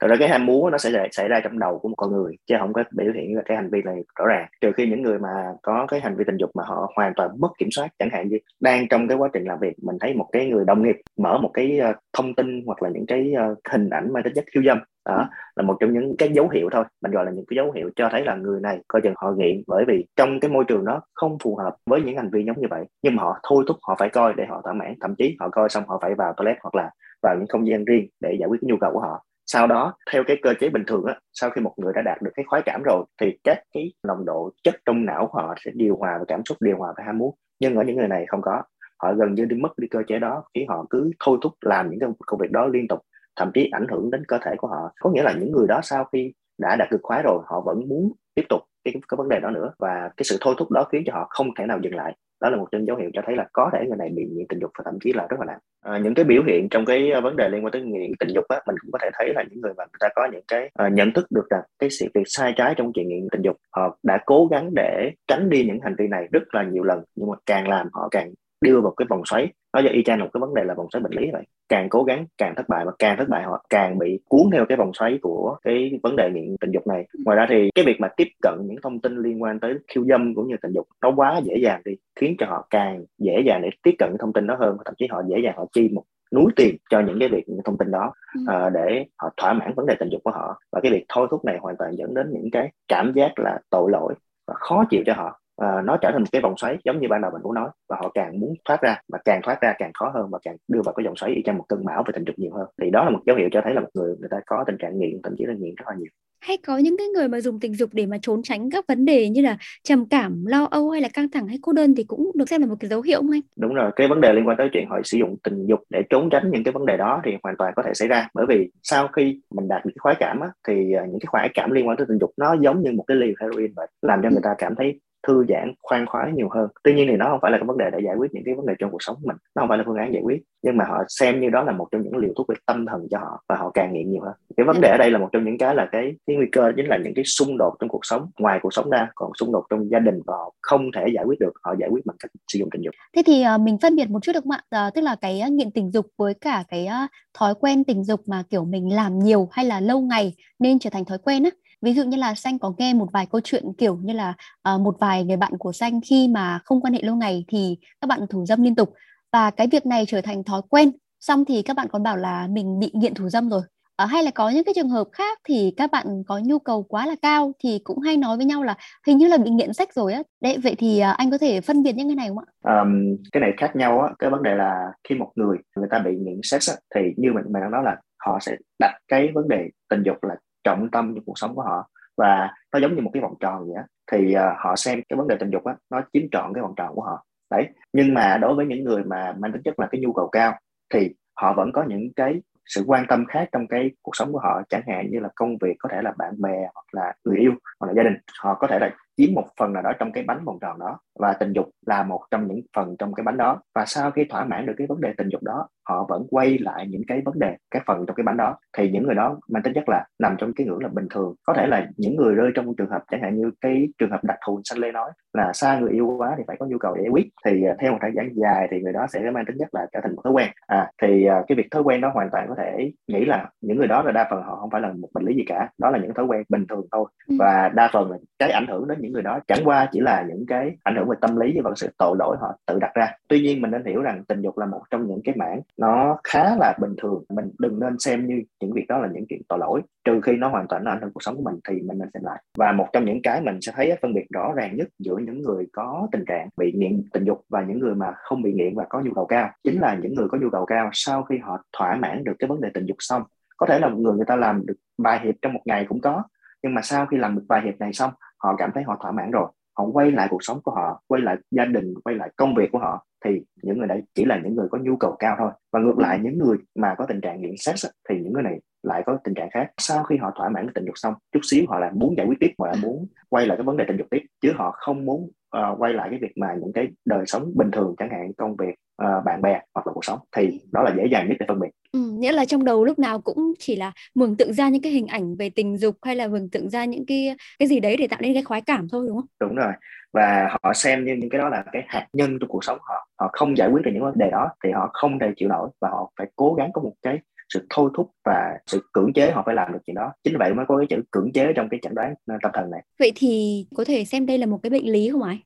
Thật 0.00 0.06
ra 0.08 0.16
cái 0.18 0.28
ham 0.28 0.46
muốn 0.46 0.70
nó 0.70 0.78
sẽ 0.78 1.08
xảy 1.12 1.28
ra 1.28 1.40
trong 1.44 1.58
đầu 1.58 1.78
của 1.78 1.88
một 1.88 1.94
con 1.96 2.12
người 2.12 2.36
chứ 2.46 2.56
không 2.58 2.72
có 2.72 2.82
biểu 2.92 3.12
hiện 3.12 3.36
là 3.36 3.42
cái 3.44 3.56
hành 3.56 3.70
vi 3.70 3.82
này 3.82 3.96
rõ 4.18 4.26
ràng. 4.26 4.46
Trừ 4.60 4.72
khi 4.72 4.86
những 4.86 5.02
người 5.02 5.18
mà 5.18 5.28
có 5.62 5.86
cái 5.88 6.00
hành 6.00 6.16
vi 6.16 6.24
tình 6.26 6.36
dục 6.36 6.50
mà 6.54 6.62
họ 6.66 6.92
hoàn 6.96 7.12
toàn 7.16 7.30
mất 7.40 7.48
kiểm 7.58 7.68
soát 7.70 7.88
chẳng 7.98 8.08
hạn 8.12 8.28
như 8.28 8.38
đang 8.60 8.88
trong 8.88 9.08
cái 9.08 9.18
quá 9.18 9.28
trình 9.32 9.44
làm 9.44 9.58
việc 9.58 9.74
mình 9.82 9.96
thấy 10.00 10.14
một 10.14 10.28
cái 10.32 10.46
người 10.46 10.64
đồng 10.64 10.82
nghiệp 10.82 10.96
mở 11.18 11.38
một 11.38 11.50
cái 11.54 11.80
uh, 11.90 11.96
thông 12.12 12.34
tin 12.34 12.62
hoặc 12.66 12.82
là 12.82 12.88
những 12.88 13.06
cái 13.06 13.34
uh, 13.52 13.58
hình 13.72 13.90
ảnh 13.90 14.12
mang 14.12 14.22
tính 14.22 14.32
chất 14.34 14.44
khiêu 14.54 14.62
dâm 14.66 14.78
đó 15.06 15.28
là 15.56 15.62
một 15.62 15.76
trong 15.80 15.92
những 15.92 16.16
cái 16.18 16.28
dấu 16.32 16.48
hiệu 16.48 16.68
thôi. 16.72 16.84
Mình 17.02 17.12
gọi 17.12 17.24
là 17.24 17.30
những 17.30 17.44
cái 17.48 17.56
dấu 17.56 17.72
hiệu 17.72 17.90
cho 17.96 18.08
thấy 18.12 18.24
là 18.24 18.34
người 18.34 18.60
này 18.60 18.78
coi 18.88 19.02
chừng 19.02 19.14
họ 19.16 19.32
nghiện 19.36 19.62
bởi 19.66 19.84
vì 19.88 20.04
trong 20.16 20.40
cái 20.40 20.50
môi 20.50 20.64
trường 20.64 20.84
đó 20.84 21.00
không 21.14 21.38
phù 21.42 21.56
hợp 21.56 21.76
với 21.86 22.02
những 22.02 22.16
hành 22.16 22.30
vi 22.32 22.44
giống 22.44 22.60
như 22.60 22.66
vậy. 22.70 22.84
Nhưng 23.02 23.16
mà 23.16 23.22
họ 23.22 23.38
thôi 23.48 23.64
thúc 23.68 23.76
họ 23.82 23.96
phải 23.98 24.08
coi 24.08 24.34
để 24.36 24.44
họ 24.48 24.60
thỏa 24.64 24.72
mãn 24.72 24.94
thậm 25.00 25.14
chí 25.14 25.36
họ 25.40 25.48
coi 25.48 25.68
xong 25.68 25.84
họ 25.88 25.98
phải 26.02 26.14
vào 26.14 26.32
toilet 26.36 26.56
hoặc 26.62 26.74
là 26.74 26.90
vào 27.22 27.36
những 27.38 27.46
không 27.48 27.66
gian 27.66 27.84
riêng 27.84 28.08
để 28.20 28.36
giải 28.40 28.48
quyết 28.48 28.58
cái 28.60 28.68
nhu 28.68 28.76
cầu 28.80 28.90
của 28.92 29.00
họ 29.00 29.24
sau 29.46 29.66
đó 29.66 29.94
theo 30.12 30.24
cái 30.26 30.36
cơ 30.42 30.54
chế 30.60 30.68
bình 30.68 30.84
thường 30.86 31.04
á 31.04 31.18
sau 31.32 31.50
khi 31.50 31.60
một 31.60 31.74
người 31.76 31.92
đã 31.92 32.02
đạt 32.02 32.22
được 32.22 32.30
cái 32.34 32.44
khoái 32.48 32.62
cảm 32.62 32.82
rồi 32.84 33.04
thì 33.20 33.38
các 33.44 33.58
cái 33.74 33.92
nồng 34.06 34.24
độ 34.24 34.50
chất 34.64 34.74
trong 34.86 35.06
não 35.06 35.28
của 35.32 35.38
họ 35.38 35.54
sẽ 35.64 35.70
điều 35.74 35.96
hòa 35.96 36.16
và 36.18 36.24
cảm 36.28 36.40
xúc 36.44 36.56
điều 36.60 36.76
hòa 36.76 36.92
và 36.96 37.04
ham 37.06 37.18
muốn. 37.18 37.34
Nhưng 37.60 37.76
ở 37.76 37.84
những 37.84 37.96
người 37.96 38.08
này 38.08 38.24
không 38.28 38.42
có. 38.42 38.62
Họ 38.98 39.14
gần 39.14 39.34
như 39.34 39.44
đi 39.44 39.56
mất 39.56 39.78
đi 39.78 39.88
cơ 39.88 40.02
chế 40.08 40.18
đó 40.18 40.44
khiến 40.54 40.68
họ 40.68 40.86
cứ 40.90 41.10
thôi 41.24 41.38
thúc 41.42 41.52
làm 41.60 41.90
những 41.90 42.00
cái 42.00 42.08
công 42.26 42.40
việc 42.40 42.50
đó 42.50 42.66
liên 42.66 42.88
tục 42.88 43.00
thậm 43.36 43.50
chí 43.54 43.68
ảnh 43.72 43.86
hưởng 43.90 44.10
đến 44.10 44.24
cơ 44.28 44.38
thể 44.44 44.54
của 44.58 44.68
họ. 44.68 44.92
Có 45.00 45.10
nghĩa 45.10 45.22
là 45.22 45.32
những 45.32 45.52
người 45.52 45.66
đó 45.66 45.80
sau 45.82 46.04
khi 46.12 46.32
đã 46.58 46.76
đạt 46.76 46.90
được 46.90 47.00
khoái 47.02 47.22
rồi 47.22 47.38
họ 47.46 47.60
vẫn 47.60 47.88
muốn 47.88 48.12
tiếp 48.34 48.44
tục 48.48 48.60
cái, 48.84 48.94
cái 49.08 49.16
vấn 49.16 49.28
đề 49.28 49.40
đó 49.40 49.50
nữa. 49.50 49.72
Và 49.78 50.10
cái 50.16 50.24
sự 50.24 50.36
thôi 50.40 50.54
thúc 50.58 50.70
đó 50.70 50.84
khiến 50.92 51.02
cho 51.06 51.12
họ 51.12 51.26
không 51.30 51.48
thể 51.58 51.66
nào 51.66 51.78
dừng 51.82 51.94
lại 51.94 52.16
đó 52.42 52.50
là 52.50 52.56
một 52.56 52.66
trong 52.72 52.86
dấu 52.86 52.96
hiệu 52.96 53.10
cho 53.14 53.22
thấy 53.26 53.36
là 53.36 53.46
có 53.52 53.70
thể 53.72 53.78
người 53.88 53.96
này 53.96 54.08
bị 54.16 54.24
nghiện 54.24 54.46
tình 54.48 54.58
dục 54.58 54.70
và 54.78 54.82
thậm 54.84 54.98
chí 55.04 55.12
là 55.12 55.26
rất 55.30 55.36
là 55.40 55.46
nặng. 55.46 55.58
À, 55.84 55.98
những 55.98 56.14
cái 56.14 56.24
biểu 56.24 56.42
hiện 56.46 56.68
trong 56.70 56.84
cái 56.84 57.10
à, 57.12 57.20
vấn 57.20 57.36
đề 57.36 57.48
liên 57.48 57.64
quan 57.64 57.72
tới 57.72 57.82
nghiện 57.82 58.10
tình 58.20 58.28
dục 58.34 58.44
á 58.48 58.60
mình 58.66 58.76
cũng 58.82 58.90
có 58.92 58.98
thể 59.02 59.10
thấy 59.18 59.32
là 59.34 59.44
những 59.50 59.60
người 59.60 59.72
mà 59.76 59.84
người 59.84 59.98
ta 60.00 60.08
có 60.14 60.28
những 60.32 60.44
cái 60.48 60.70
à, 60.74 60.88
nhận 60.88 61.12
thức 61.12 61.26
được 61.30 61.46
rằng 61.50 61.62
cái 61.78 61.90
sự 61.90 62.06
việc 62.14 62.22
sai 62.26 62.52
trái 62.56 62.74
trong 62.76 62.92
chuyện 62.94 63.08
nghiện 63.08 63.28
tình 63.32 63.42
dục 63.42 63.56
họ 63.76 63.98
đã 64.02 64.18
cố 64.26 64.48
gắng 64.50 64.70
để 64.74 65.10
tránh 65.28 65.50
đi 65.50 65.64
những 65.64 65.78
hành 65.82 65.94
vi 65.98 66.08
này 66.08 66.28
rất 66.32 66.42
là 66.52 66.62
nhiều 66.62 66.84
lần 66.84 67.02
nhưng 67.14 67.30
mà 67.30 67.36
càng 67.46 67.68
làm 67.68 67.88
họ 67.92 68.08
càng 68.10 68.32
đưa 68.62 68.80
vào 68.80 68.94
cái 68.96 69.06
vòng 69.10 69.22
xoáy. 69.24 69.52
Nó 69.74 69.80
do 69.80 69.90
y 69.90 70.02
chang 70.02 70.20
một 70.20 70.28
cái 70.32 70.40
vấn 70.40 70.54
đề 70.54 70.64
là 70.64 70.74
vòng 70.74 70.86
xoáy 70.92 71.02
bệnh 71.02 71.12
lý 71.12 71.30
vậy. 71.32 71.42
Càng 71.68 71.88
cố 71.88 72.04
gắng 72.04 72.26
càng 72.38 72.54
thất 72.56 72.68
bại 72.68 72.84
và 72.84 72.92
càng 72.98 73.16
thất 73.18 73.28
bại 73.28 73.42
họ 73.42 73.64
càng 73.70 73.98
bị 73.98 74.20
cuốn 74.28 74.50
theo 74.52 74.66
cái 74.68 74.78
vòng 74.78 74.90
xoáy 74.94 75.18
của 75.22 75.56
cái 75.62 75.98
vấn 76.02 76.16
đề 76.16 76.30
nghiện 76.30 76.56
tình 76.60 76.70
dục 76.70 76.86
này. 76.86 77.06
Ngoài 77.24 77.36
ra 77.36 77.46
thì 77.48 77.70
cái 77.74 77.84
việc 77.84 78.00
mà 78.00 78.08
tiếp 78.16 78.28
cận 78.42 78.54
những 78.66 78.76
thông 78.82 79.00
tin 79.00 79.16
liên 79.16 79.42
quan 79.42 79.60
tới 79.60 79.74
khiêu 79.88 80.04
dâm 80.04 80.34
cũng 80.34 80.48
như 80.48 80.56
tình 80.62 80.72
dục 80.72 80.86
nó 81.02 81.12
quá 81.16 81.40
dễ 81.44 81.54
dàng 81.62 81.82
đi 81.84 81.92
khiến 82.20 82.36
cho 82.38 82.46
họ 82.46 82.66
càng 82.70 83.04
dễ 83.18 83.42
dàng 83.46 83.62
để 83.62 83.70
tiếp 83.82 83.94
cận 83.98 84.16
thông 84.18 84.32
tin 84.32 84.46
đó 84.46 84.56
hơn 84.60 84.76
thậm 84.84 84.94
chí 84.98 85.06
họ 85.10 85.22
dễ 85.28 85.36
dàng 85.44 85.54
họ 85.56 85.66
chi 85.72 85.88
một 85.88 86.04
núi 86.34 86.52
tiền 86.56 86.76
cho 86.90 87.00
những 87.00 87.18
cái 87.20 87.28
việc 87.28 87.48
những 87.48 87.62
thông 87.64 87.78
tin 87.78 87.90
đó 87.90 88.12
uh, 88.42 88.72
để 88.72 89.04
họ 89.18 89.30
thỏa 89.36 89.52
mãn 89.52 89.74
vấn 89.76 89.86
đề 89.86 89.94
tình 89.98 90.08
dục 90.08 90.20
của 90.24 90.30
họ. 90.30 90.60
Và 90.72 90.80
cái 90.80 90.92
việc 90.92 91.04
thôi 91.08 91.26
thúc 91.30 91.44
này 91.44 91.58
hoàn 91.60 91.76
toàn 91.76 91.96
dẫn 91.96 92.14
đến 92.14 92.26
những 92.32 92.50
cái 92.52 92.70
cảm 92.88 93.12
giác 93.14 93.38
là 93.38 93.58
tội 93.70 93.90
lỗi 93.90 94.14
và 94.46 94.54
khó 94.54 94.84
chịu 94.90 95.02
cho 95.06 95.12
họ 95.14 95.40
uh, 95.62 95.84
nó 95.84 95.96
trở 95.96 96.10
thành 96.12 96.22
một 96.22 96.28
cái 96.32 96.42
vòng 96.42 96.54
xoáy 96.56 96.76
giống 96.84 97.00
như 97.00 97.08
ban 97.08 97.22
đầu 97.22 97.30
mình 97.30 97.42
cũng 97.42 97.54
nói 97.54 97.68
và 97.88 97.96
họ 97.96 98.10
càng 98.14 98.40
muốn 98.40 98.54
thoát 98.64 98.82
ra 98.82 99.00
mà 99.12 99.18
càng 99.24 99.40
thoát 99.42 99.60
ra 99.60 99.74
càng 99.78 99.90
khó 99.94 100.10
hơn 100.14 100.30
và 100.30 100.38
càng 100.42 100.56
đưa 100.68 100.82
vào 100.84 100.94
cái 100.94 101.06
vòng 101.06 101.16
xoáy 101.16 101.32
y 101.32 101.42
chang 101.42 101.58
một 101.58 101.64
cơn 101.68 101.84
bão 101.84 102.02
về 102.06 102.12
tình 102.14 102.24
dục 102.24 102.38
nhiều 102.38 102.52
hơn. 102.54 102.66
Thì 102.82 102.90
đó 102.90 103.04
là 103.04 103.10
một 103.10 103.20
dấu 103.26 103.36
hiệu 103.36 103.48
cho 103.52 103.60
thấy 103.64 103.74
là 103.74 103.80
một 103.80 103.88
người 103.94 104.16
người 104.20 104.28
ta 104.30 104.40
có 104.46 104.64
tình 104.66 104.76
trạng 104.78 104.98
nghiện 104.98 105.22
thậm 105.22 105.34
chí 105.38 105.44
là 105.44 105.54
nghiện 105.58 105.74
rất 105.74 105.84
là 105.88 105.94
nhiều. 105.98 106.08
Hay 106.40 106.56
có 106.56 106.78
những 106.78 106.96
cái 106.98 107.06
người 107.06 107.28
mà 107.28 107.40
dùng 107.40 107.60
tình 107.60 107.74
dục 107.74 107.90
để 107.92 108.06
mà 108.06 108.16
trốn 108.22 108.42
tránh 108.42 108.70
các 108.70 108.84
vấn 108.88 109.04
đề 109.04 109.28
như 109.28 109.42
là 109.42 109.56
trầm 109.84 110.06
cảm 110.08 110.46
lo 110.46 110.68
âu 110.70 110.90
hay 110.90 111.00
là 111.00 111.08
căng 111.14 111.30
thẳng 111.30 111.48
hay 111.48 111.58
cô 111.62 111.72
đơn 111.72 111.94
thì 111.94 112.04
cũng 112.04 112.30
được 112.34 112.48
xem 112.48 112.60
là 112.60 112.66
một 112.66 112.74
cái 112.80 112.88
dấu 112.88 113.02
hiệu 113.02 113.18
không 113.18 113.30
anh? 113.30 113.40
Đúng 113.56 113.74
rồi 113.74 113.90
cái 113.96 114.08
vấn 114.08 114.20
đề 114.20 114.32
liên 114.32 114.48
quan 114.48 114.56
tới 114.56 114.68
chuyện 114.72 114.88
họ 114.88 115.00
sử 115.04 115.18
dụng 115.18 115.36
tình 115.42 115.66
dục 115.66 115.80
để 115.90 116.02
trốn 116.10 116.30
tránh 116.30 116.50
những 116.50 116.64
cái 116.64 116.72
vấn 116.72 116.86
đề 116.86 116.96
đó 116.96 117.20
thì 117.24 117.30
hoàn 117.42 117.56
toàn 117.56 117.72
có 117.76 117.82
thể 117.82 117.94
xảy 117.94 118.08
ra. 118.08 118.28
Bởi 118.34 118.46
vì 118.48 118.70
sau 118.82 119.08
khi 119.08 119.40
mình 119.54 119.68
đạt 119.68 119.84
được 119.84 119.90
cái 119.94 120.00
khoái 120.00 120.14
cảm 120.18 120.40
á, 120.40 120.48
thì 120.68 120.92
ờ, 120.92 121.04
những 121.04 121.20
cái 121.20 121.26
khoái 121.26 121.48
cảm 121.54 121.70
liên 121.70 121.88
quan 121.88 121.96
tới 121.96 122.06
tình 122.08 122.18
dục 122.18 122.30
nó 122.36 122.54
giống 122.60 122.82
như 122.82 122.92
một 122.92 123.04
cái 123.06 123.16
liều 123.16 123.32
heroin 123.40 123.72
vậy 123.76 123.86
làm 124.02 124.20
cho 124.22 124.30
người 124.30 124.42
ta 124.42 124.54
cảm 124.58 124.74
thấy 124.74 125.00
thư 125.26 125.44
giãn 125.48 125.74
khoan 125.82 126.06
khoái 126.06 126.32
nhiều 126.32 126.48
hơn. 126.48 126.68
Tuy 126.84 126.94
nhiên 126.94 127.06
thì 127.10 127.16
nó 127.16 127.28
không 127.28 127.38
phải 127.42 127.50
là 127.50 127.58
cái 127.58 127.66
vấn 127.66 127.78
đề 127.78 127.90
để 127.90 127.98
giải 128.04 128.16
quyết 128.16 128.34
những 128.34 128.44
cái 128.44 128.54
vấn 128.54 128.66
đề 128.66 128.74
trong 128.78 128.90
cuộc 128.90 129.02
sống 129.02 129.16
của 129.16 129.28
mình. 129.28 129.36
Nó 129.54 129.62
không 129.62 129.68
phải 129.68 129.78
là 129.78 129.84
phương 129.86 129.96
án 129.96 130.12
giải 130.12 130.22
quyết 130.22 130.42
nhưng 130.62 130.76
mà 130.76 130.84
họ 130.84 131.02
xem 131.08 131.40
như 131.40 131.50
đó 131.50 131.62
là 131.62 131.72
một 131.72 131.88
trong 131.92 132.02
những 132.02 132.16
liều 132.16 132.32
thuốc 132.36 132.48
về 132.48 132.54
tâm 132.66 132.86
thần 132.86 133.06
cho 133.10 133.18
họ 133.18 133.44
và 133.48 133.56
họ 133.56 133.70
càng 133.74 133.92
nghiện 133.92 134.10
nhiều 134.10 134.22
hơn. 134.22 134.32
Cái 134.56 134.66
vấn 134.66 134.80
đề 134.80 134.88
ở 134.88 134.96
đây 134.98 135.10
là 135.10 135.18
một 135.18 135.28
trong 135.32 135.44
những 135.44 135.58
cái 135.58 135.74
là 135.74 135.88
cái 135.92 136.14
cái 136.26 136.36
nguy 136.36 136.46
cơ 136.52 136.72
chính 136.76 136.86
là 136.86 136.96
những 136.96 137.14
cái 137.14 137.24
xung 137.24 137.58
đột 137.58 137.74
trong 137.80 137.88
cuộc 137.88 138.00
sống 138.02 138.30
ngoài 138.38 138.58
cuộc 138.62 138.74
sống 138.74 138.90
ra 138.90 139.08
còn 139.14 139.30
xung 139.40 139.52
đột 139.52 139.64
trong 139.70 139.90
gia 139.90 139.98
đình 139.98 140.20
và 140.26 140.34
họ 140.36 140.52
không 140.60 140.92
thể 140.96 141.06
giải 141.14 141.24
quyết 141.24 141.38
được 141.40 141.52
họ 141.62 141.74
giải 141.80 141.88
quyết 141.92 142.06
bằng 142.06 142.16
cách 142.18 142.30
sử 142.52 142.58
dụng 142.58 142.68
tình 142.72 142.84
dục. 142.84 142.94
Thế 143.16 143.22
thì 143.26 143.44
uh, 143.54 143.60
mình 143.60 143.78
phân 143.82 143.96
biệt 143.96 144.10
một 144.10 144.22
chút 144.22 144.32
được 144.32 144.44
không 144.44 144.56
ạ? 144.70 144.86
Uh, 144.86 144.94
tức 144.94 145.00
là 145.00 145.16
cái 145.20 145.42
uh, 145.46 145.52
nghiện 145.52 145.70
tình 145.70 145.90
dục 145.92 146.06
với 146.18 146.34
cả 146.34 146.64
cái 146.68 146.86
uh, 147.04 147.10
thói 147.38 147.54
quen 147.60 147.84
tình 147.84 148.04
dục 148.04 148.20
mà 148.26 148.42
kiểu 148.50 148.64
mình 148.64 148.94
làm 148.94 149.18
nhiều 149.18 149.48
hay 149.52 149.64
là 149.64 149.80
lâu 149.80 150.00
ngày 150.00 150.34
nên 150.58 150.78
trở 150.78 150.90
thành 150.90 151.04
thói 151.04 151.18
quen 151.18 151.44
á 151.44 151.50
ví 151.82 151.94
dụ 151.94 152.04
như 152.04 152.16
là 152.16 152.34
xanh 152.34 152.58
có 152.58 152.72
nghe 152.78 152.94
một 152.94 153.06
vài 153.12 153.26
câu 153.26 153.40
chuyện 153.44 153.64
kiểu 153.78 153.96
như 154.02 154.12
là 154.12 154.34
uh, 154.74 154.80
một 154.80 154.96
vài 155.00 155.24
người 155.24 155.36
bạn 155.36 155.52
của 155.58 155.72
xanh 155.72 156.00
khi 156.00 156.28
mà 156.28 156.58
không 156.64 156.80
quan 156.80 156.94
hệ 156.94 157.02
lâu 157.02 157.16
ngày 157.16 157.44
thì 157.48 157.78
các 158.00 158.06
bạn 158.06 158.20
thủ 158.30 158.46
dâm 158.46 158.62
liên 158.62 158.74
tục. 158.74 158.94
Và 159.32 159.50
cái 159.50 159.66
việc 159.66 159.86
này 159.86 160.04
trở 160.08 160.20
thành 160.20 160.44
thói 160.44 160.62
quen. 160.68 160.90
Xong 161.20 161.44
thì 161.44 161.62
các 161.62 161.76
bạn 161.76 161.88
còn 161.92 162.02
bảo 162.02 162.16
là 162.16 162.46
mình 162.50 162.78
bị 162.78 162.90
nghiện 162.92 163.14
thủ 163.14 163.28
dâm 163.28 163.50
rồi. 163.50 163.62
Uh, 164.02 164.10
hay 164.10 164.24
là 164.24 164.30
có 164.30 164.50
những 164.50 164.64
cái 164.64 164.74
trường 164.76 164.88
hợp 164.88 165.08
khác 165.12 165.38
thì 165.48 165.74
các 165.76 165.90
bạn 165.90 166.06
có 166.26 166.38
nhu 166.38 166.58
cầu 166.58 166.82
quá 166.82 167.06
là 167.06 167.14
cao 167.22 167.52
thì 167.64 167.78
cũng 167.84 167.98
hay 167.98 168.16
nói 168.16 168.36
với 168.36 168.46
nhau 168.46 168.62
là 168.62 168.76
hình 169.06 169.18
như 169.18 169.28
là 169.28 169.36
bị 169.36 169.50
nghiện 169.50 169.72
sách 169.72 169.94
rồi 169.94 170.12
á. 170.12 170.22
Đấy 170.40 170.58
vậy 170.62 170.74
thì 170.78 171.02
uh, 171.10 171.16
anh 171.16 171.30
có 171.30 171.38
thể 171.38 171.60
phân 171.60 171.82
biệt 171.82 171.96
những 171.96 172.08
cái 172.08 172.16
này 172.16 172.28
không 172.28 172.38
ạ? 172.38 172.80
Um, 172.82 173.16
cái 173.32 173.40
này 173.40 173.50
khác 173.56 173.76
nhau 173.76 174.00
á. 174.00 174.08
Cái 174.18 174.30
vấn 174.30 174.42
đề 174.42 174.54
là 174.54 174.92
khi 175.08 175.14
một 175.14 175.32
người 175.34 175.58
người 175.76 175.88
ta 175.90 175.98
bị 175.98 176.10
nghiện 176.16 176.40
sách 176.42 176.60
á, 176.68 176.74
thì 176.94 177.00
như 177.16 177.32
mình 177.32 177.44
mình 177.48 177.62
đang 177.62 177.70
nói 177.70 177.82
là 177.84 177.96
họ 178.26 178.38
sẽ 178.40 178.56
đặt 178.78 178.98
cái 179.08 179.28
vấn 179.34 179.48
đề 179.48 179.68
tình 179.90 180.02
dục 180.02 180.16
là 180.22 180.36
trọng 180.64 180.90
tâm 180.90 181.14
trong 181.14 181.24
cuộc 181.24 181.38
sống 181.38 181.54
của 181.54 181.62
họ. 181.62 181.88
Và 182.16 182.50
nó 182.72 182.78
giống 182.78 182.96
như 182.96 183.02
một 183.02 183.10
cái 183.14 183.22
vòng 183.22 183.34
tròn 183.40 183.64
vậy 183.66 183.74
đó. 183.76 183.82
thì 184.12 184.34
uh, 184.36 184.42
họ 184.58 184.76
xem 184.76 185.00
cái 185.08 185.16
vấn 185.16 185.28
đề 185.28 185.36
tình 185.40 185.50
dục 185.50 185.64
á 185.64 185.74
nó 185.90 186.02
chiếm 186.12 186.22
trọn 186.30 186.54
cái 186.54 186.62
vòng 186.62 186.74
tròn 186.76 186.94
của 186.94 187.02
họ. 187.02 187.24
Đấy. 187.50 187.68
Nhưng 187.92 188.14
mà 188.14 188.38
đối 188.38 188.54
với 188.54 188.66
những 188.66 188.84
người 188.84 189.04
mà 189.04 189.34
mang 189.38 189.52
tính 189.52 189.62
chất 189.62 189.80
là 189.80 189.86
cái 189.86 190.00
nhu 190.00 190.12
cầu 190.12 190.28
cao 190.28 190.58
thì 190.94 191.14
họ 191.40 191.52
vẫn 191.52 191.72
có 191.72 191.84
những 191.88 192.08
cái 192.16 192.40
sự 192.66 192.84
quan 192.86 193.06
tâm 193.08 193.24
khác 193.26 193.48
trong 193.52 193.66
cái 193.66 193.90
cuộc 194.02 194.16
sống 194.16 194.32
của 194.32 194.38
họ. 194.38 194.62
Chẳng 194.68 194.82
hạn 194.86 195.10
như 195.10 195.20
là 195.20 195.28
công 195.34 195.58
việc 195.58 195.76
có 195.78 195.88
thể 195.92 196.02
là 196.02 196.12
bạn 196.18 196.40
bè 196.40 196.68
hoặc 196.74 196.86
là 196.92 197.14
người 197.24 197.38
yêu 197.38 197.52
hoặc 197.80 197.86
là 197.86 197.94
gia 197.96 198.02
đình. 198.02 198.16
Họ 198.40 198.54
có 198.54 198.66
thể 198.66 198.78
là 198.78 198.90
chiếm 199.16 199.34
một 199.34 199.46
phần 199.58 199.72
nào 199.72 199.82
đó 199.82 199.92
trong 199.98 200.12
cái 200.12 200.24
bánh 200.24 200.44
vòng 200.44 200.58
tròn 200.60 200.78
đó. 200.78 200.98
Và 201.18 201.32
tình 201.32 201.52
dục 201.52 201.70
là 201.86 202.02
một 202.02 202.24
trong 202.30 202.48
những 202.48 202.60
phần 202.76 202.96
trong 202.98 203.14
cái 203.14 203.24
bánh 203.24 203.36
đó. 203.36 203.60
Và 203.74 203.84
sau 203.86 204.10
khi 204.10 204.24
thỏa 204.24 204.44
mãn 204.44 204.66
được 204.66 204.74
cái 204.76 204.86
vấn 204.86 205.00
đề 205.00 205.12
tình 205.16 205.28
dục 205.28 205.42
đó 205.42 205.68
họ 205.88 206.06
vẫn 206.08 206.26
quay 206.30 206.58
lại 206.58 206.86
những 206.88 207.02
cái 207.06 207.22
vấn 207.24 207.38
đề 207.38 207.56
cái 207.70 207.82
phần 207.86 208.06
trong 208.06 208.16
cái 208.16 208.24
bánh 208.24 208.36
đó. 208.36 208.56
Thì 208.78 208.90
những 208.90 209.02
người 209.02 209.14
đó 209.14 209.38
mang 209.48 209.62
tính 209.62 209.72
chất 209.74 209.88
là 209.88 210.04
nằm 210.18 210.36
trong 210.38 210.52
cái 210.56 210.66
ngưỡng 210.66 210.82
là 210.82 210.88
bình 210.88 211.06
thường. 211.10 211.34
Có 211.46 211.54
thể 211.54 211.66
là 211.66 211.88
những 211.96 212.16
người 212.16 212.34
rơi 212.34 212.50
trong 212.54 212.76
trường 212.76 212.90
hợp 212.90 213.02
chẳng 213.10 213.22
hạn 213.22 213.36
như 213.36 213.50
cái 213.60 213.88
trường 213.98 214.10
hợp 214.10 214.24
đặc 214.24 214.38
thù 214.46 214.60
xanh 214.64 214.78
lê 214.78 214.92
nói 214.92 215.10
là 215.32 215.52
xa 215.52 215.78
người 215.78 215.90
yêu 215.90 216.14
quá 216.18 216.34
thì 216.38 216.44
phải 216.46 216.56
có 216.60 216.66
nhu 216.66 216.78
cầu 216.78 216.94
để 216.94 217.02
giải 217.02 217.10
quyết. 217.10 217.28
Thì 217.44 217.64
à, 217.64 217.74
theo 217.80 217.92
một 217.92 217.98
thời 218.00 218.12
gian 218.14 218.28
dài 218.34 218.68
thì 218.70 218.80
người 218.80 218.92
đó 218.92 219.06
sẽ 219.08 219.30
mang 219.30 219.44
tính 219.46 219.56
chất 219.58 219.68
là 219.74 219.86
trở 219.92 220.00
thành 220.02 220.16
một 220.16 220.22
thói 220.24 220.32
quen. 220.32 220.48
À 220.66 220.90
thì 221.02 221.26
à, 221.26 221.42
cái 221.48 221.56
việc 221.56 221.70
thói 221.70 221.82
quen 221.82 222.00
đó 222.00 222.10
hoàn 222.14 222.30
toàn 222.32 222.46
có 222.48 222.54
thể 222.58 222.90
nghĩ 223.08 223.24
là 223.24 223.50
những 223.60 223.78
người 223.78 223.86
đó 223.86 224.02
là 224.02 224.12
đa 224.12 224.26
phần 224.30 224.42
họ 224.42 224.56
không 224.56 224.70
phải 224.70 224.80
là 224.80 224.92
một 224.92 225.08
bệnh 225.14 225.24
lý 225.24 225.34
gì 225.34 225.44
cả. 225.46 225.68
Đó 225.78 225.90
là 225.90 225.98
những 225.98 226.14
thói 226.14 226.24
quen 226.24 226.42
bình 226.48 226.66
thường 226.66 226.86
thôi. 226.92 227.06
Ừ. 227.28 227.36
và 227.38 227.70
đa 227.74 227.90
phần 227.92 228.10
là 228.10 228.16
cái 228.38 228.50
ảnh 228.50 228.66
hưởng 228.66 228.88
đến 228.88 228.98
những 229.00 229.12
người 229.12 229.22
đó 229.22 229.40
chẳng 229.48 229.64
qua 229.64 229.88
chỉ 229.92 230.00
là 230.00 230.24
những 230.28 230.46
cái 230.46 230.76
ảnh 230.82 230.96
hưởng 230.96 231.08
về 231.08 231.16
tâm 231.20 231.36
lý 231.36 231.60
và 231.64 231.70
sự 231.76 231.88
tội 231.98 232.16
lỗi 232.18 232.36
họ 232.40 232.58
tự 232.66 232.78
đặt 232.78 232.94
ra. 232.94 233.12
Tuy 233.28 233.40
nhiên 233.40 233.60
mình 233.60 233.70
nên 233.70 233.84
hiểu 233.84 234.02
rằng 234.02 234.24
tình 234.24 234.42
dục 234.42 234.58
là 234.58 234.66
một 234.66 234.82
trong 234.90 235.06
những 235.06 235.20
cái 235.24 235.34
mảng 235.38 235.60
nó 235.82 236.16
khá 236.24 236.56
là 236.56 236.76
bình 236.80 236.94
thường. 237.02 237.24
Mình 237.28 237.50
đừng 237.58 237.80
nên 237.80 237.98
xem 237.98 238.26
như 238.26 238.42
những 238.60 238.72
việc 238.72 238.84
đó 238.88 238.98
là 238.98 239.08
những 239.12 239.24
chuyện 239.28 239.42
tội 239.48 239.58
lỗi. 239.58 239.80
Trừ 240.04 240.20
khi 240.20 240.32
nó 240.32 240.48
hoàn 240.48 240.68
toàn 240.68 240.84
nó 240.84 240.90
ảnh 240.90 241.00
hưởng 241.00 241.12
cuộc 241.12 241.22
sống 241.22 241.36
của 241.36 241.42
mình 241.42 241.60
thì 241.68 241.74
mình 241.74 241.98
nên 241.98 242.08
xem 242.14 242.24
lại. 242.24 242.42
Và 242.58 242.72
một 242.72 242.86
trong 242.92 243.04
những 243.04 243.22
cái 243.22 243.40
mình 243.40 243.58
sẽ 243.60 243.72
thấy 243.76 243.96
phân 244.02 244.14
biệt 244.14 244.26
rõ 244.30 244.52
ràng 244.56 244.76
nhất 244.76 244.88
giữa 244.98 245.16
những 245.16 245.42
người 245.42 245.66
có 245.72 246.08
tình 246.12 246.24
trạng 246.28 246.48
bị 246.56 246.72
nghiện 246.72 247.02
tình 247.12 247.24
dục 247.24 247.44
và 247.48 247.62
những 247.62 247.78
người 247.78 247.94
mà 247.94 248.12
không 248.16 248.42
bị 248.42 248.52
nghiện 248.52 248.74
và 248.76 248.84
có 248.88 249.00
nhu 249.00 249.10
cầu 249.14 249.26
cao 249.26 249.50
chính 249.64 249.80
là 249.80 249.98
những 250.02 250.14
người 250.14 250.28
có 250.28 250.38
nhu 250.38 250.50
cầu 250.50 250.66
cao 250.66 250.90
sau 250.92 251.22
khi 251.22 251.38
họ 251.38 251.64
thỏa 251.78 251.96
mãn 251.96 252.24
được 252.24 252.34
cái 252.38 252.48
vấn 252.48 252.60
đề 252.60 252.68
tình 252.74 252.86
dục 252.86 252.96
xong. 253.00 253.22
Có 253.56 253.66
thể 253.66 253.78
là 253.78 253.88
một 253.88 253.98
người 253.98 254.14
người 254.14 254.26
ta 254.26 254.36
làm 254.36 254.66
được 254.66 254.76
vài 254.98 255.20
hiệp 255.24 255.34
trong 255.42 255.52
một 255.52 255.62
ngày 255.64 255.86
cũng 255.88 256.00
có, 256.00 256.22
nhưng 256.62 256.74
mà 256.74 256.82
sau 256.82 257.06
khi 257.06 257.16
làm 257.16 257.34
được 257.36 257.44
vài 257.48 257.62
hiệp 257.64 257.74
này 257.78 257.92
xong, 257.92 258.10
họ 258.38 258.54
cảm 258.58 258.70
thấy 258.74 258.82
họ 258.82 258.98
thỏa 259.02 259.12
mãn 259.12 259.30
rồi. 259.30 259.46
Họ 259.78 259.84
quay 259.92 260.10
lại 260.10 260.26
cuộc 260.30 260.42
sống 260.44 260.60
của 260.64 260.72
họ, 260.72 261.02
quay 261.06 261.22
lại 261.22 261.36
gia 261.50 261.64
đình, 261.64 261.94
quay 262.04 262.16
lại 262.16 262.30
công 262.36 262.54
việc 262.54 262.72
của 262.72 262.78
họ 262.78 263.06
thì 263.24 263.40
những 263.62 263.78
người 263.78 263.88
đấy 263.88 264.02
chỉ 264.14 264.24
là 264.24 264.40
những 264.44 264.56
người 264.56 264.68
có 264.70 264.78
nhu 264.78 264.96
cầu 264.96 265.16
cao 265.18 265.36
thôi. 265.38 265.50
Và 265.72 265.80
ngược 265.80 265.98
lại 265.98 266.18
những 266.22 266.38
người 266.38 266.56
mà 266.74 266.94
có 266.98 267.06
tình 267.06 267.20
trạng 267.20 267.42
nghiện 267.42 267.54
sex 267.56 267.86
thì 268.08 268.14
những 268.20 268.32
người 268.32 268.42
này 268.42 268.58
lại 268.82 269.02
có 269.06 269.18
tình 269.24 269.34
trạng 269.34 269.50
khác. 269.50 269.70
Sau 269.78 270.04
khi 270.04 270.16
họ 270.16 270.32
thỏa 270.36 270.48
mãn 270.48 270.66
tình 270.74 270.84
dục 270.84 270.94
xong 270.98 271.14
chút 271.32 271.40
xíu 271.42 271.64
họ 271.68 271.78
lại 271.78 271.90
muốn 271.94 272.14
giải 272.16 272.26
quyết 272.26 272.36
tiếp 272.40 272.50
hoặc 272.58 272.68
là 272.68 272.74
muốn 272.82 273.06
quay 273.28 273.46
lại 273.46 273.56
cái 273.56 273.64
vấn 273.64 273.76
đề 273.76 273.84
tình 273.88 273.96
dục 273.96 274.06
tiếp 274.10 274.22
chứ 274.40 274.52
họ 274.56 274.74
không 274.76 275.04
muốn 275.04 275.30
uh, 275.56 275.78
quay 275.78 275.92
lại 275.92 276.08
cái 276.10 276.18
việc 276.22 276.32
mà 276.36 276.54
những 276.60 276.72
cái 276.72 276.88
đời 277.04 277.24
sống 277.26 277.52
bình 277.54 277.70
thường 277.70 277.94
chẳng 277.98 278.10
hạn 278.10 278.32
công 278.32 278.56
việc 278.56 278.74
uh, 279.02 279.24
bạn 279.24 279.42
bè 279.42 279.60
hoặc 279.74 279.86
là 279.86 279.92
cuộc 279.92 280.04
sống. 280.04 280.18
Thì 280.36 280.60
đó 280.72 280.82
là 280.82 280.94
dễ 280.96 281.06
dàng 281.12 281.28
nhất 281.28 281.36
để 281.40 281.46
phân 281.48 281.60
biệt. 281.60 281.68
Ừ, 281.92 282.10
nghĩa 282.18 282.32
là 282.32 282.44
trong 282.44 282.64
đầu 282.64 282.84
lúc 282.84 282.98
nào 282.98 283.20
cũng 283.20 283.52
chỉ 283.58 283.76
là 283.76 283.92
mường 284.14 284.36
tượng 284.36 284.52
ra 284.52 284.68
những 284.68 284.82
cái 284.82 284.92
hình 284.92 285.06
ảnh 285.06 285.36
về 285.36 285.50
tình 285.50 285.76
dục 285.76 285.96
hay 286.02 286.16
là 286.16 286.28
mường 286.28 286.50
tượng 286.50 286.70
ra 286.70 286.84
những 286.84 287.06
cái 287.06 287.36
cái 287.58 287.68
gì 287.68 287.80
đấy 287.80 287.96
để 287.96 288.08
tạo 288.08 288.20
nên 288.22 288.34
cái 288.34 288.42
khoái 288.42 288.60
cảm 288.60 288.88
thôi 288.92 289.06
đúng 289.08 289.16
không? 289.16 289.26
Đúng 289.40 289.54
rồi 289.54 289.72
và 290.12 290.48
họ 290.62 290.72
xem 290.74 291.04
như 291.04 291.14
những 291.14 291.30
cái 291.30 291.38
đó 291.38 291.48
là 291.48 291.64
cái 291.72 291.82
hạt 291.88 292.06
nhân 292.12 292.38
trong 292.40 292.48
cuộc 292.48 292.64
sống 292.64 292.78
họ. 292.82 293.08
Họ 293.20 293.30
không 293.32 293.56
giải 293.56 293.68
quyết 293.70 293.82
được 293.84 293.90
những 293.94 294.02
vấn 294.04 294.18
đề 294.18 294.30
đó 294.30 294.48
thì 294.64 294.70
họ 294.70 294.90
không 294.92 295.18
thể 295.18 295.32
chịu 295.36 295.48
nổi 295.48 295.68
và 295.80 295.88
họ 295.88 296.12
phải 296.18 296.26
cố 296.36 296.54
gắng 296.54 296.70
có 296.72 296.82
một 296.82 296.92
cái 297.02 297.18
sự 297.54 297.66
thôi 297.70 297.90
thúc 297.96 298.10
và 298.24 298.58
sự 298.66 298.82
cưỡng 298.92 299.12
chế 299.12 299.30
họ 299.30 299.42
phải 299.46 299.54
làm 299.54 299.72
được 299.72 299.78
chuyện 299.86 299.94
đó. 299.94 300.12
Chính 300.24 300.38
vậy 300.38 300.54
mới 300.54 300.66
có 300.68 300.76
cái 300.78 300.86
chữ 300.90 301.02
cưỡng 301.10 301.32
chế 301.32 301.52
trong 301.56 301.68
cái 301.68 301.80
chẩn 301.82 301.94
đoán 301.94 302.14
ờ, 302.26 302.34
tâm 302.42 302.50
thần 302.54 302.70
này. 302.70 302.82
Vậy 302.98 303.12
thì 303.14 303.66
có 303.76 303.84
thể 303.84 304.04
xem 304.04 304.26
đây 304.26 304.38
là 304.38 304.46
một 304.46 304.58
cái 304.62 304.70
bệnh 304.70 304.92
lý 304.92 305.10
không 305.10 305.22
ạ? 305.22 305.36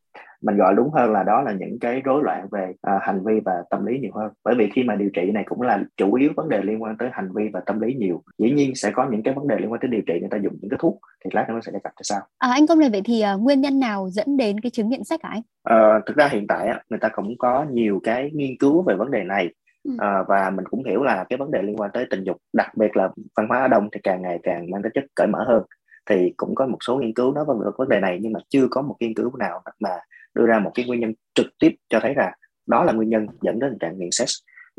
Mình 0.42 0.56
gọi 0.56 0.74
đúng 0.74 0.90
hơn 0.90 1.12
là 1.12 1.22
đó 1.22 1.42
là 1.42 1.52
những 1.52 1.78
cái 1.80 2.00
rối 2.04 2.22
loạn 2.22 2.48
về 2.52 2.72
à, 2.82 2.98
hành 3.02 3.24
vi 3.24 3.40
và 3.44 3.52
tâm 3.70 3.86
lý 3.86 3.98
nhiều 3.98 4.12
hơn. 4.14 4.32
Bởi 4.44 4.54
vì 4.58 4.70
khi 4.74 4.82
mà 4.82 4.94
điều 4.94 5.10
trị 5.10 5.30
này 5.30 5.44
cũng 5.46 5.62
là 5.62 5.84
chủ 5.96 6.14
yếu 6.14 6.30
vấn 6.36 6.48
đề 6.48 6.62
liên 6.62 6.82
quan 6.82 6.96
tới 6.96 7.08
hành 7.12 7.28
vi 7.34 7.48
và 7.52 7.60
tâm 7.66 7.80
lý 7.80 7.94
nhiều. 7.94 8.22
Dĩ 8.38 8.50
nhiên 8.50 8.74
sẽ 8.74 8.90
có 8.90 9.06
những 9.10 9.22
cái 9.22 9.34
vấn 9.34 9.48
đề 9.48 9.56
liên 9.58 9.72
quan 9.72 9.80
tới 9.80 9.88
điều 9.88 10.02
trị 10.06 10.14
người 10.20 10.28
ta 10.30 10.36
dùng 10.36 10.52
những 10.60 10.70
cái 10.70 10.78
thuốc 10.82 11.00
thì 11.24 11.30
lát 11.34 11.44
nữa 11.48 11.54
nó 11.54 11.60
sẽ 11.60 11.72
đề 11.72 11.78
cập 11.84 11.92
cho 11.96 12.02
sao 12.02 12.20
à, 12.38 12.50
anh 12.52 12.66
công 12.66 12.78
này 12.78 12.90
vậy 12.90 13.02
thì 13.04 13.22
uh, 13.34 13.40
nguyên 13.40 13.60
nhân 13.60 13.80
nào 13.80 14.08
dẫn 14.10 14.36
đến 14.36 14.60
cái 14.60 14.70
chứng 14.70 14.88
nghiện 14.88 15.04
sách 15.04 15.20
hả 15.22 15.30
anh? 15.30 15.42
À, 15.62 16.00
thực 16.06 16.16
ra 16.16 16.28
hiện 16.28 16.46
tại 16.46 16.68
người 16.90 16.98
ta 16.98 17.08
cũng 17.08 17.38
có 17.38 17.66
nhiều 17.70 18.00
cái 18.04 18.30
nghiên 18.34 18.56
cứu 18.58 18.82
về 18.82 18.94
vấn 18.94 19.10
đề 19.10 19.24
này. 19.24 19.54
À, 19.98 20.22
và 20.28 20.50
mình 20.50 20.64
cũng 20.70 20.84
hiểu 20.84 21.02
là 21.02 21.24
cái 21.28 21.36
vấn 21.36 21.50
đề 21.50 21.62
liên 21.62 21.76
quan 21.76 21.90
tới 21.94 22.06
tình 22.10 22.24
dục 22.24 22.36
đặc 22.52 22.76
biệt 22.76 22.96
là 22.96 23.08
văn 23.36 23.48
hóa 23.48 23.58
Á 23.58 23.68
Đông 23.68 23.88
thì 23.92 24.00
càng 24.02 24.22
ngày 24.22 24.38
càng 24.42 24.70
mang 24.70 24.82
tính 24.82 24.92
chất 24.94 25.04
cởi 25.14 25.26
mở 25.26 25.44
hơn. 25.48 25.62
Thì 26.10 26.34
cũng 26.36 26.54
có 26.54 26.66
một 26.66 26.78
số 26.86 26.96
nghiên 26.96 27.14
cứu 27.14 27.32
nói 27.32 27.44
về 27.44 27.70
vấn 27.78 27.88
đề 27.88 28.00
này 28.00 28.18
nhưng 28.22 28.32
mà 28.32 28.40
chưa 28.48 28.66
có 28.70 28.82
một 28.82 28.96
nghiên 29.00 29.14
cứu 29.14 29.36
nào 29.36 29.62
mà 29.80 29.90
đưa 30.36 30.46
ra 30.46 30.58
một 30.58 30.70
cái 30.74 30.86
nguyên 30.86 31.00
nhân 31.00 31.12
trực 31.34 31.46
tiếp 31.58 31.74
cho 31.88 32.00
thấy 32.00 32.14
là 32.14 32.32
đó 32.66 32.84
là 32.84 32.92
nguyên 32.92 33.08
nhân 33.08 33.26
dẫn 33.42 33.58
đến 33.58 33.70
tình 33.70 33.78
trạng 33.78 33.98
nghiện 33.98 34.10
sex. 34.10 34.30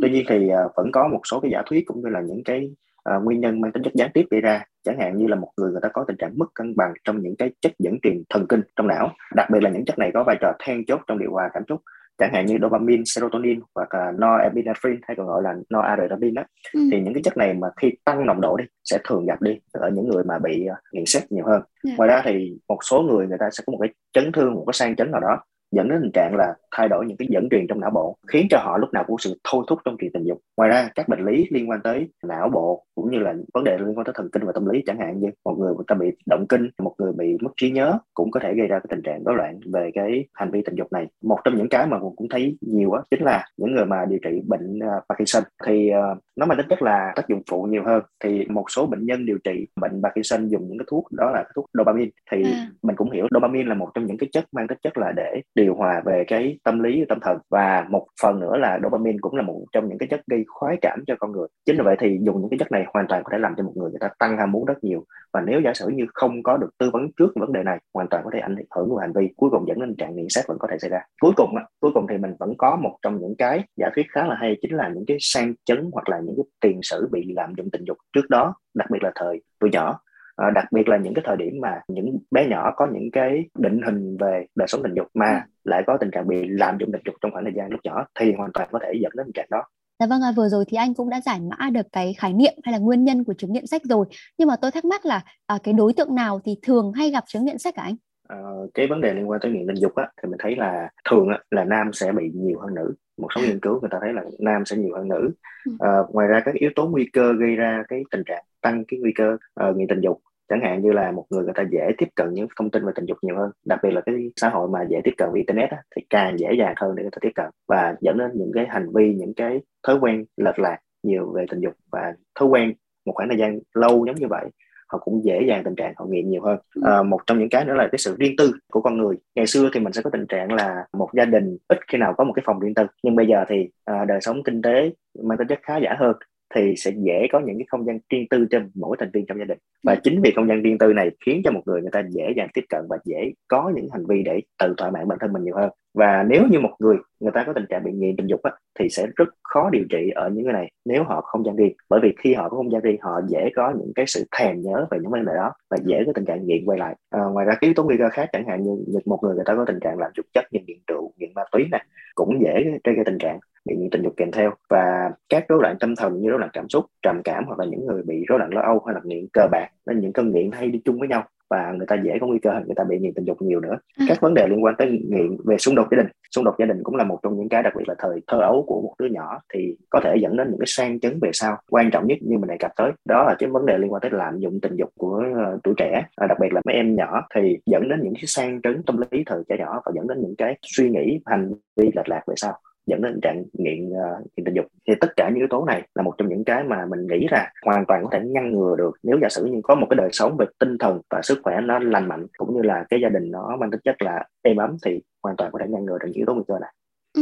Tuy 0.02 0.10
nhiên 0.10 0.26
thì 0.30 0.50
uh, 0.66 0.72
vẫn 0.76 0.92
có 0.92 1.08
một 1.08 1.22
số 1.32 1.40
cái 1.40 1.52
giả 1.52 1.62
thuyết 1.66 1.84
cũng 1.86 2.02
như 2.04 2.10
là 2.10 2.22
những 2.22 2.44
cái 2.46 2.70
uh, 3.16 3.24
nguyên 3.24 3.40
nhân 3.42 3.62
mang 3.62 3.72
tính 3.72 3.84
chất 3.84 3.94
gián 3.96 4.12
tiếp 4.14 4.26
gây 4.32 4.42
ra. 4.42 4.64
Chẳng 4.84 5.00
hạn 5.00 5.18
như 5.18 5.28
là 5.28 5.36
một 5.36 5.52
người 5.58 5.72
người 5.72 5.82
ta 5.84 5.90
có 5.94 6.06
tình 6.08 6.18
trạng 6.18 6.38
mất 6.38 6.46
cân 6.54 6.76
bằng 6.76 6.94
trong 7.04 7.22
những 7.22 7.36
cái 7.36 7.52
chất 7.62 7.72
dẫn 7.80 7.98
truyền 8.04 8.24
thần 8.30 8.46
kinh 8.50 8.62
trong 8.76 8.88
não. 8.88 9.12
Đặc 9.36 9.50
biệt 9.50 9.64
là 9.64 9.70
những 9.70 9.86
chất 9.86 10.00
này 10.00 10.12
có 10.14 10.24
vai 10.24 10.38
trò 10.42 10.54
then 10.60 10.86
chốt 10.86 11.02
trong 11.08 11.20
điều 11.20 11.32
hòa 11.32 11.50
cảm 11.54 11.64
xúc 11.70 11.82
chẳng 12.17 12.33
hạn 12.33 12.45
như 12.45 12.57
dopamine, 12.62 13.03
serotonin 13.05 13.59
hoặc 13.75 13.93
là 13.93 14.12
norepinephrine 14.12 15.00
hay 15.07 15.17
còn 15.17 15.27
gọi 15.27 15.43
là 15.43 15.55
noradrenaline 15.74 16.41
đó 16.41 16.43
ừ. 16.74 16.79
thì 16.91 17.01
những 17.01 17.13
cái 17.13 17.24
chất 17.24 17.38
này 17.38 17.53
mà 17.53 17.67
khi 17.81 17.91
tăng 18.05 18.25
nồng 18.25 18.41
độ 18.41 18.57
đi 18.57 18.65
sẽ 18.83 18.97
thường 19.03 19.25
gặp 19.25 19.41
đi 19.41 19.59
ở 19.71 19.89
những 19.89 20.09
người 20.09 20.24
mà 20.24 20.39
bị 20.39 20.67
uh, 20.71 20.77
nghiện 20.91 21.05
sex 21.05 21.24
nhiều 21.29 21.45
hơn. 21.45 21.62
Yeah. 21.62 21.83
Dạ. 21.83 21.93
Ngoài 21.97 22.09
ra 22.09 22.21
thì 22.25 22.57
một 22.67 22.79
số 22.89 23.01
người 23.01 23.27
người 23.27 23.38
ta 23.39 23.50
sẽ 23.51 23.63
có 23.67 23.71
một 23.71 23.77
cái 23.81 23.93
chấn 24.13 24.31
thương, 24.31 24.53
một 24.53 24.63
cái 24.67 24.74
sang 24.74 24.95
chấn 24.95 25.12
nào 25.12 25.21
đó 25.21 25.43
dẫn 25.71 25.89
đến 25.89 26.00
tình 26.01 26.12
trạng 26.13 26.36
là 26.36 26.53
thay 26.75 26.89
đổi 26.89 27.05
những 27.05 27.17
cái 27.17 27.27
dẫn 27.31 27.47
truyền 27.51 27.67
trong 27.67 27.79
não 27.79 27.91
bộ 27.93 28.17
khiến 28.27 28.47
cho 28.50 28.57
họ 28.62 28.77
lúc 28.77 28.93
nào 28.93 29.03
cũng 29.07 29.17
sự 29.17 29.39
thôi 29.51 29.63
thúc 29.67 29.79
trong 29.86 29.95
chuyện 30.00 30.12
tình 30.13 30.24
dục. 30.24 30.38
Ngoài 30.57 30.69
ra 30.69 30.89
các 30.95 31.09
bệnh 31.09 31.25
lý 31.25 31.47
liên 31.50 31.69
quan 31.69 31.81
tới 31.81 32.09
não 32.24 32.50
bộ 32.50 32.83
cũng 32.95 33.12
như 33.12 33.19
là 33.19 33.33
vấn 33.53 33.63
đề 33.63 33.77
liên 33.77 33.97
quan 33.97 34.05
tới 34.05 34.13
thần 34.17 34.29
kinh 34.31 34.45
và 34.45 34.51
tâm 34.51 34.65
lý 34.65 34.83
chẳng 34.86 35.00
hạn 35.00 35.19
như 35.19 35.27
một 35.45 35.55
người 35.59 35.74
người 35.75 35.86
ta 35.88 35.95
bị 35.95 36.12
động 36.25 36.45
kinh 36.50 36.69
một 36.81 36.93
người 36.97 37.13
bị 37.13 37.38
mất 37.41 37.51
trí 37.57 37.71
nhớ 37.71 37.97
cũng 38.13 38.31
có 38.31 38.39
thể 38.39 38.53
gây 38.53 38.67
ra 38.67 38.79
cái 38.79 38.88
tình 38.89 39.01
trạng 39.03 39.24
rối 39.24 39.36
loạn 39.36 39.59
về 39.74 39.91
cái 39.93 40.25
hành 40.33 40.51
vi 40.51 40.62
tình 40.65 40.75
dục 40.75 40.88
này. 40.91 41.07
Một 41.24 41.38
trong 41.43 41.57
những 41.57 41.69
cái 41.69 41.88
mà 41.88 42.00
mình 42.00 42.13
cũng 42.15 42.29
thấy 42.29 42.57
nhiều 42.62 42.91
á 42.91 43.01
chính 43.12 43.24
là 43.24 43.45
những 43.57 43.75
người 43.75 43.86
mà 43.86 44.05
điều 44.05 44.19
trị 44.24 44.41
bệnh 44.47 44.79
uh, 44.79 45.03
Parkinson. 45.09 45.43
Thì 45.65 45.91
uh, 46.13 46.17
nó 46.36 46.45
mang 46.45 46.57
tính 46.57 46.67
chất 46.69 46.81
là 46.81 47.13
tác 47.15 47.27
dụng 47.27 47.41
phụ 47.50 47.63
nhiều 47.63 47.83
hơn. 47.86 48.03
Thì 48.24 48.45
một 48.50 48.65
số 48.69 48.86
bệnh 48.86 49.05
nhân 49.05 49.25
điều 49.25 49.38
trị 49.43 49.67
bệnh 49.81 50.01
Parkinson 50.03 50.47
dùng 50.47 50.67
những 50.67 50.77
cái 50.77 50.86
thuốc 50.89 51.12
đó 51.12 51.31
là 51.31 51.45
thuốc 51.55 51.65
dopamine. 51.74 52.12
Thì 52.31 52.43
à. 52.43 52.67
mình 52.83 52.95
cũng 52.95 53.12
hiểu 53.12 53.27
dopamine 53.33 53.69
là 53.69 53.74
một 53.74 53.89
trong 53.93 54.05
những 54.05 54.17
cái 54.17 54.29
chất 54.31 54.45
mang 54.51 54.67
tính 54.67 54.77
chất 54.83 54.97
là 54.97 55.12
để 55.15 55.41
điều 55.58 55.76
hòa 55.76 56.02
về 56.06 56.24
cái 56.28 56.60
tâm 56.64 56.80
lý, 56.80 57.06
tâm 57.10 57.20
thần. 57.22 57.38
Và 57.50 57.86
một 57.90 58.08
phần 58.22 58.40
nữa 58.40 58.58
là 58.58 58.80
dopamine 58.84 59.18
cũng 59.22 59.36
là 59.36 59.42
một 59.42 59.66
trong 59.72 59.90
những 59.90 59.98
cái 59.98 60.08
chất 60.08 60.22
gây 60.28 60.44
khoái 60.48 60.78
cảm 60.82 61.04
cho 61.08 61.16
con 61.20 61.32
người. 61.32 61.48
Chính 61.66 61.78
vì 61.78 61.84
vậy 61.84 61.96
thì 62.00 62.20
dùng 62.22 62.42
những 62.42 62.50
cái 62.50 62.60
chất 62.60 62.72
này 62.72 62.86
hoàn 62.94 63.08
toàn 63.08 63.24
có 63.24 63.30
thể 63.32 63.38
làm 63.38 63.54
cho 63.58 63.64
một 63.64 63.74
người 63.76 63.90
người 63.90 64.00
ta 64.00 64.10
tăng 64.20 64.38
ham 64.38 64.52
muốn 64.52 64.66
rất 64.66 64.84
nhiều. 64.84 65.06
Và 65.34 65.42
nếu 65.42 65.62
giả 65.62 65.74
sử 65.74 65.88
như 65.88 66.06
không 66.14 66.44
có 66.44 66.58
được 66.58 66.70
tư 66.78 66.90
vấn 66.94 67.12
trước 67.18 67.32
vấn 67.36 67.54
đề 67.54 67.64
này, 67.64 67.80
hoàn 67.94 68.08
toàn 68.08 68.24
có 68.24 68.30
thể 68.34 68.40
ảnh 68.40 68.56
hưởng 68.76 68.90
vào 68.90 68.98
hành 68.98 69.14
vi, 69.14 69.30
cuối 69.36 69.50
cùng 69.50 69.68
dẫn 69.68 69.80
đến 69.80 69.96
trạng 69.98 70.16
nghiện 70.16 70.26
sát 70.30 70.42
vẫn 70.48 70.58
có 70.60 70.68
thể 70.72 70.78
xảy 70.80 70.90
ra. 70.90 71.00
Cuối 71.22 71.32
cùng 71.36 71.56
cuối 71.80 71.92
cùng 71.94 72.06
thì 72.10 72.18
mình 72.18 72.34
vẫn 72.40 72.54
có 72.58 72.76
một 72.76 72.98
trong 73.02 73.22
những 73.22 73.36
cái 73.38 73.64
giả 73.78 73.90
thuyết 73.96 74.06
khá 74.10 74.26
là 74.26 74.36
hay, 74.36 74.58
chính 74.62 74.76
là 74.76 74.90
những 74.90 75.06
cái 75.08 75.18
sang 75.20 75.54
chấn 75.66 75.90
hoặc 75.94 76.10
là 76.10 76.20
những 76.20 76.36
cái 76.38 76.46
tiền 76.62 76.80
sử 76.82 77.08
bị 77.12 77.34
lạm 77.36 77.54
dụng 77.58 77.70
tình 77.72 77.84
dục. 77.88 77.98
Trước 78.16 78.30
đó, 78.30 78.56
đặc 78.74 78.88
biệt 78.92 79.04
là 79.04 79.12
thời 79.16 79.42
tuổi 79.60 79.70
nhỏ 79.74 80.00
à, 80.38 80.51
đặc 80.56 80.65
biệt 80.72 80.88
là 80.88 80.98
những 80.98 81.13
cái 81.13 81.24
thời 81.27 81.38
điểm 81.38 81.53
mà 81.62 81.82
những 81.88 82.17
bé 82.32 82.48
nhỏ 82.50 82.74
có 82.75 82.88
những 82.94 83.12
cái 83.12 83.46
định 83.58 83.82
hình 83.86 84.17
về 84.20 84.46
đời 84.56 84.67
sống 84.67 84.84
tình 84.84 84.94
dục 84.94 85.08
mà 85.13 85.46
ừ. 85.46 85.70
lại 85.72 85.84
có 85.88 85.98
tình 86.00 86.12
trạng 86.12 86.27
bị 86.27 86.48
lạm 86.48 86.77
dụng 86.79 86.91
tình 86.91 87.01
dục 87.06 87.15
trong 87.22 87.32
khoảng 87.32 87.46
thời 87.46 87.53
gian 87.56 87.70
lúc 87.72 87.79
nhỏ 87.84 88.06
thì 88.20 88.34
hoàn 88.38 88.51
toàn 88.53 88.70
có 88.72 88.79
thể 88.84 88.94
dẫn 89.01 89.12
đến 89.15 89.25
tình 89.25 89.34
trạng 89.34 89.48
đó 89.51 89.63
Dạ 90.00 90.06
vâng, 90.08 90.22
à, 90.22 90.32
vừa 90.32 90.50
rồi 90.50 90.65
thì 90.67 90.77
anh 90.77 90.94
cũng 90.94 91.10
đã 91.10 91.22
giải 91.22 91.39
mã 91.39 91.70
được 91.70 91.86
cái 91.91 92.13
khái 92.17 92.34
niệm 92.34 92.53
hay 92.63 92.72
là 92.74 92.77
nguyên 92.77 93.03
nhân 93.03 93.24
của 93.24 93.34
chứng 93.38 93.53
nghiện 93.53 93.67
sách 93.67 93.82
rồi. 93.84 94.06
Nhưng 94.38 94.48
mà 94.48 94.56
tôi 94.56 94.72
thắc 94.72 94.86
mắc 94.86 95.06
là 95.06 95.22
à, 95.46 95.58
cái 95.63 95.74
đối 95.74 95.94
tượng 95.94 96.15
nào 96.15 96.39
thì 96.46 96.56
thường 96.62 96.91
hay 96.94 97.12
gặp 97.12 97.24
chứng 97.27 97.46
nghiện 97.46 97.58
sách 97.58 97.75
cả 97.75 97.82
anh? 97.82 97.96
À, 98.27 98.38
cái 98.74 98.88
vấn 98.88 99.01
đề 99.01 99.13
liên 99.13 99.29
quan 99.29 99.39
tới 99.39 99.51
nghiện 99.51 99.67
tình 99.67 99.75
dục 99.75 99.96
á, 99.96 100.07
thì 100.22 100.29
mình 100.29 100.38
thấy 100.39 100.55
là 100.55 100.89
thường 101.10 101.27
á, 101.27 101.39
là 101.51 101.63
nam 101.63 101.93
sẽ 101.93 102.12
bị 102.12 102.31
nhiều 102.36 102.60
hơn 102.60 102.75
nữ. 102.75 102.93
Một 103.17 103.27
số 103.36 103.41
nghiên 103.41 103.60
cứu 103.60 103.79
người 103.81 103.89
ta 103.91 103.98
thấy 104.01 104.13
là 104.13 104.24
nam 104.39 104.65
sẽ 104.65 104.77
nhiều 104.77 104.96
hơn 104.96 105.07
nữ. 105.07 105.31
À, 105.79 105.91
ngoài 106.10 106.27
ra 106.27 106.41
các 106.46 106.55
yếu 106.55 106.69
tố 106.75 106.88
nguy 106.88 107.10
cơ 107.13 107.34
gây 107.34 107.55
ra 107.55 107.84
cái 107.88 108.03
tình 108.12 108.24
trạng 108.25 108.43
tăng 108.62 108.84
cái 108.88 109.00
nguy 109.00 109.12
cơ 109.15 109.38
uh, 109.69 109.77
nghiện 109.77 109.88
tình 109.88 110.01
dục 110.01 110.22
chẳng 110.50 110.62
hạn 110.62 110.81
như 110.81 110.91
là 110.91 111.12
một 111.12 111.25
người 111.29 111.43
người 111.43 111.53
ta 111.55 111.63
dễ 111.72 111.91
tiếp 111.98 112.07
cận 112.15 112.34
những 112.34 112.48
thông 112.55 112.72
tin 112.72 112.86
về 112.86 112.91
tình 112.96 113.05
dục 113.05 113.17
nhiều 113.22 113.36
hơn 113.36 113.51
đặc 113.65 113.79
biệt 113.84 113.91
là 113.91 114.01
cái 114.01 114.15
xã 114.36 114.50
hội 114.50 114.69
mà 114.69 114.86
dễ 114.89 115.01
tiếp 115.03 115.13
cận 115.17 115.29
với 115.31 115.38
internet 115.38 115.69
á, 115.69 115.77
thì 115.96 116.01
càng 116.10 116.39
dễ 116.39 116.53
dàng 116.60 116.74
hơn 116.77 116.96
để 116.96 117.03
người 117.03 117.12
ta 117.12 117.17
tiếp 117.22 117.31
cận 117.36 117.50
và 117.67 117.96
dẫn 118.01 118.17
đến 118.17 118.31
những 118.34 118.51
cái 118.53 118.65
hành 118.69 118.89
vi 118.93 119.13
những 119.13 119.34
cái 119.34 119.62
thói 119.88 119.98
quen 120.00 120.25
lệch 120.38 120.60
lạc 120.60 120.77
nhiều 121.03 121.31
về 121.36 121.46
tình 121.50 121.60
dục 121.60 121.74
và 121.91 122.13
thói 122.39 122.50
quen 122.50 122.74
một 123.05 123.13
khoảng 123.15 123.29
thời 123.29 123.38
gian 123.38 123.60
lâu 123.74 124.05
giống 124.05 124.15
như 124.15 124.27
vậy 124.29 124.46
họ 124.88 124.98
cũng 124.98 125.24
dễ 125.24 125.41
dàng 125.48 125.63
tình 125.63 125.75
trạng 125.75 125.94
họ 125.98 126.06
nghiện 126.06 126.29
nhiều 126.29 126.41
hơn. 126.44 126.60
À, 126.84 127.03
một 127.03 127.20
trong 127.27 127.39
những 127.39 127.50
cái 127.50 127.65
nữa 127.65 127.74
là 127.74 127.88
cái 127.91 128.00
sự 128.00 128.15
riêng 128.20 128.36
tư 128.38 128.51
của 128.72 128.82
con 128.82 128.98
người. 128.98 129.15
Ngày 129.36 129.48
xưa 129.48 129.70
thì 129.74 129.79
mình 129.79 129.94
sẽ 129.94 130.01
có 130.01 130.10
tình 130.10 130.25
trạng 130.27 130.53
là 130.53 130.86
một 130.98 131.10
gia 131.13 131.25
đình 131.25 131.58
ít 131.67 131.79
khi 131.88 131.98
nào 131.98 132.13
có 132.17 132.24
một 132.24 132.34
cái 132.34 132.44
phòng 132.46 132.60
riêng 132.60 132.74
tư. 132.74 132.84
Nhưng 133.03 133.15
bây 133.15 133.27
giờ 133.27 133.46
thì 133.48 133.70
à, 133.86 134.06
đời 134.06 134.22
sống 134.22 134.44
kinh 134.44 134.62
tế 134.62 134.91
mang 135.24 135.38
tính 135.38 135.48
chất 135.48 135.60
khá 135.63 135.77
giả 135.77 135.96
hơn 136.00 136.15
thì 136.56 136.74
sẽ 136.77 136.92
dễ 136.98 137.27
có 137.32 137.39
những 137.39 137.58
cái 137.58 137.66
không 137.70 137.86
gian 137.86 138.00
riêng 138.10 138.27
tư 138.30 138.48
cho 138.51 138.60
mỗi 138.75 138.98
thành 139.00 139.10
viên 139.13 139.25
trong 139.25 139.39
gia 139.39 139.46
đình. 139.46 139.58
Và 139.84 139.94
ừ. 139.94 140.00
chính 140.04 140.22
vì 140.22 140.32
không 140.36 140.48
gian 140.48 140.62
riêng 140.62 140.77
tư 140.77 140.94
này 140.94 141.10
khiến 141.25 141.42
cho 141.44 141.51
một 141.51 141.62
người 141.66 141.82
người 141.82 141.92
ta 141.92 142.04
dễ 142.10 142.34
dàng 142.38 142.48
tiếp 142.54 142.63
cận 142.70 142.82
và 142.89 142.98
dễ 143.06 143.32
có 143.48 143.72
những 143.75 143.88
hành 143.92 144.06
vi 144.06 144.24
để 144.24 144.42
tự 144.60 144.74
thỏa 144.77 144.92
mãn 144.92 145.08
bản 145.08 145.18
thân 145.22 145.34
mình 145.34 145.44
nhiều 145.44 145.56
hơn. 145.56 145.70
Và 145.94 146.24
nếu 146.30 146.44
như 146.51 146.60
một 146.60 146.75
người 146.80 146.98
người 147.20 147.32
ta 147.32 147.44
có 147.44 147.54
tình 147.54 147.66
trạng 147.70 147.84
bị 147.84 147.92
nghiện 147.92 148.16
tình 148.16 148.27
dục 148.27 148.42
á, 148.44 148.51
thì 148.80 148.89
sẽ 148.89 149.08
rất 149.16 149.30
khó 149.44 149.70
điều 149.70 149.84
trị 149.89 150.10
ở 150.16 150.30
những 150.30 150.44
người 150.44 150.54
này 150.54 150.72
nếu 150.86 151.04
họ 151.04 151.22
không 151.22 151.46
gian 151.46 151.56
riêng. 151.56 151.74
Bởi 151.89 152.00
vì 152.04 152.13
khi 152.18 152.34
họ 152.34 152.50
có 152.50 152.58
không 152.58 152.72
gian 152.72 152.82
riêng 152.82 152.98
họ 153.01 153.22
dễ 153.27 153.50
có 153.56 153.74
những 153.80 153.92
cái 153.96 154.06
sự 154.08 154.24
thèm 154.39 154.62
nhớ 154.62 154.88
về 154.92 154.98
những 155.01 155.12
vấn 155.12 155.25
đề 155.25 155.34
đó 155.36 155.51
và 155.70 155.77
dễ 155.86 156.04
có 156.06 156.12
tình 156.16 156.25
trạng 156.25 156.46
nghiện 156.48 156.66
quay 156.66 156.80
lại. 156.80 156.96
À, 157.10 157.22
ngoài 157.24 157.46
ra 157.46 157.54
cái 157.54 157.68
yếu 157.68 157.74
tố 157.74 157.84
nguy 157.84 157.98
cơ 157.98 158.10
khác 158.10 158.30
chẳng 158.34 158.48
hạn 158.48 158.63
như 158.63 158.72
một 159.06 159.20
người 159.24 159.36
người 159.36 159.46
ta 159.46 159.56
có 159.56 159.66
tình 159.66 159.80
trạng 159.80 159.98
làm 160.00 160.12
dụng 160.18 160.25
chất 160.34 160.46
như 160.51 160.60
nghiện 160.68 160.77
rượu 160.88 161.12
nghiện 161.18 161.30
ma 161.36 161.44
túy 161.51 161.66
này 161.72 161.86
cũng 162.16 162.42
dễ 162.42 162.63
gây 162.84 162.96
ra 162.96 163.04
tình 163.06 163.18
trạng 163.18 163.39
bị 163.67 163.75
nghiện 163.75 163.89
tình 163.89 164.03
dục 164.03 164.13
kèm 164.17 164.31
theo. 164.31 164.53
Và 164.69 165.12
các 165.29 165.45
rối 165.47 165.59
loạn 165.62 165.77
tâm 165.79 165.95
thần 165.95 166.21
như 166.21 166.29
rối 166.29 166.39
loạn 166.39 166.51
cảm 166.53 166.69
xúc 166.69 166.86
trầm 167.01 167.21
cảm 167.24 167.43
hoặc 167.45 167.59
là 167.59 167.65
những 167.65 167.86
người 167.86 168.03
bị 168.03 168.25
rối 168.27 168.39
loạn 168.39 168.53
lo 168.53 168.62
âu 168.62 168.83
hay 168.86 168.95
là 168.95 169.01
nghiện 169.03 169.27
cờ 169.33 169.47
bạc 169.51 169.67
nên 169.86 170.00
những 170.00 170.13
cơn 170.13 170.31
nghiện 170.31 170.51
hay 170.51 170.67
đi 170.67 170.81
chung 170.86 171.00
với 171.00 171.07
nhau 171.07 171.24
và 171.50 171.74
người 171.77 171.88
ta 171.88 171.95
dễ 172.03 172.17
có 172.21 172.27
nguy 172.27 172.39
cơ 172.39 172.50
người 172.65 172.75
ta 172.75 172.83
bị 172.83 173.00
nghiện 173.00 173.13
tình 173.13 173.25
dục 173.25 173.41
nhiều 173.41 173.59
nữa. 173.59 173.77
À. 174.00 174.05
các 174.09 174.21
vấn 174.21 174.33
đề 174.33 174.47
liên 174.47 174.63
quan 174.63 174.75
tới 174.77 174.88
nghiện 175.09 175.38
về 175.45 175.57
xung 175.57 175.75
đột 175.75 175.88
gia 175.91 175.97
đình. 175.97 176.07
Xung 176.36 176.45
đột 176.45 176.55
gia 176.59 176.65
đình 176.65 176.83
cũng 176.83 176.95
là 176.95 177.03
một 177.03 177.19
trong 177.24 177.38
những 177.38 177.50
cái 177.50 177.63
đặc 177.63 177.74
biệt 177.77 177.83
là 177.88 177.95
thời 177.97 178.21
thơ 178.27 178.39
ấu 178.41 178.63
của 178.67 178.81
một 178.81 178.93
đứa 179.00 179.05
nhỏ 179.05 179.39
thì 179.53 179.75
có 179.89 180.00
thể 180.03 180.15
dẫn 180.21 180.38
đến 180.38 180.47
những 180.50 180.59
cái 180.59 180.67
sang 180.67 181.00
chấn 181.00 181.19
về 181.21 181.29
sau 181.33 181.57
quan 181.71 181.91
trọng 181.91 182.07
nhất 182.07 182.17
như 182.21 182.38
mình 182.38 182.50
đề 182.50 182.57
cập 182.59 182.71
tới 182.75 182.91
đó 183.05 183.24
là 183.24 183.36
cái 183.39 183.50
vấn 183.50 183.65
đề 183.65 183.77
liên 183.77 183.93
quan 183.93 184.01
tới 184.01 184.12
lạm 184.12 184.39
dụng 184.39 184.59
tình 184.62 184.75
dục 184.75 184.89
của 184.97 185.24
uh, 185.31 185.63
tuổi 185.63 185.74
trẻ. 185.77 186.03
À, 186.15 186.27
đặc 186.27 186.38
biệt 186.41 186.53
là 186.53 186.62
mấy 186.65 186.75
em 186.75 186.95
nhỏ 186.95 187.27
thì 187.36 187.57
dẫn 187.65 187.89
đến 187.89 188.00
những 188.03 188.13
cái 188.13 188.24
sang 188.25 188.62
chấn 188.62 188.83
tâm 188.83 188.97
lý 189.12 189.24
thời 189.25 189.43
trẻ 189.50 189.55
nhỏ 189.59 189.81
và 189.86 189.91
dẫn 189.95 190.07
đến 190.07 190.21
những 190.21 190.36
cái 190.38 190.57
suy 190.62 190.89
nghĩ 190.89 191.19
hành 191.25 191.53
vi 191.75 191.91
lệch 191.95 192.09
lạc 192.09 192.21
về 192.27 192.33
sau 192.38 192.53
dẫn 192.88 193.01
đến 193.01 193.20
trạng 193.22 193.44
nghiện 193.53 193.89
uh, 193.89 194.20
nghiện 194.36 194.46
tình 194.46 194.56
dục 194.56 194.65
thì 194.88 194.94
tất 195.01 195.08
cả 195.15 195.29
những 195.29 195.39
yếu 195.39 195.48
tố 195.50 195.65
này 195.65 195.88
là 195.96 196.03
một 196.03 196.13
trong 196.17 196.29
những 196.29 196.44
cái 196.44 196.63
mà 196.63 196.86
mình 196.86 197.08
nghĩ 197.08 197.27
là 197.32 197.51
hoàn 197.65 197.86
toàn 197.86 198.03
có 198.03 198.10
thể 198.12 198.20
ngăn 198.25 198.51
ngừa 198.51 198.75
được 198.77 198.91
nếu 199.03 199.17
giả 199.22 199.29
sử 199.29 199.46
như 199.46 199.60
có 199.63 199.75
một 199.75 199.88
cái 199.89 199.98
đời 199.98 200.10
sống 200.12 200.38
về 200.38 200.46
tinh 200.60 200.77
thần 200.77 201.01
và 201.10 201.22
sức 201.22 201.39
khỏe 201.44 201.62
nó 201.62 201.79
lành 201.79 202.08
mạnh 202.08 202.25
cũng 202.38 202.56
như 202.56 202.62
là 202.62 202.86
cái 202.89 203.00
gia 203.03 203.10
đình 203.10 203.32
nó 203.32 203.58
mang 203.60 203.72
tính 203.72 203.82
chất 203.84 204.01
là 204.01 204.25
êm 204.41 204.58
ấm 204.58 204.77
thì 204.86 205.01
hoàn 205.24 205.36
toàn 205.36 205.51
có 205.51 205.60
thể 205.60 205.65
ngăn 205.70 205.86
ngừa 205.86 205.98
được 205.98 206.06
những 206.06 206.15
yếu 206.15 206.25
tố 206.25 206.34
nguy 206.34 206.44
cơ 206.48 206.60
này 206.60 206.74
ừ. 207.13 207.22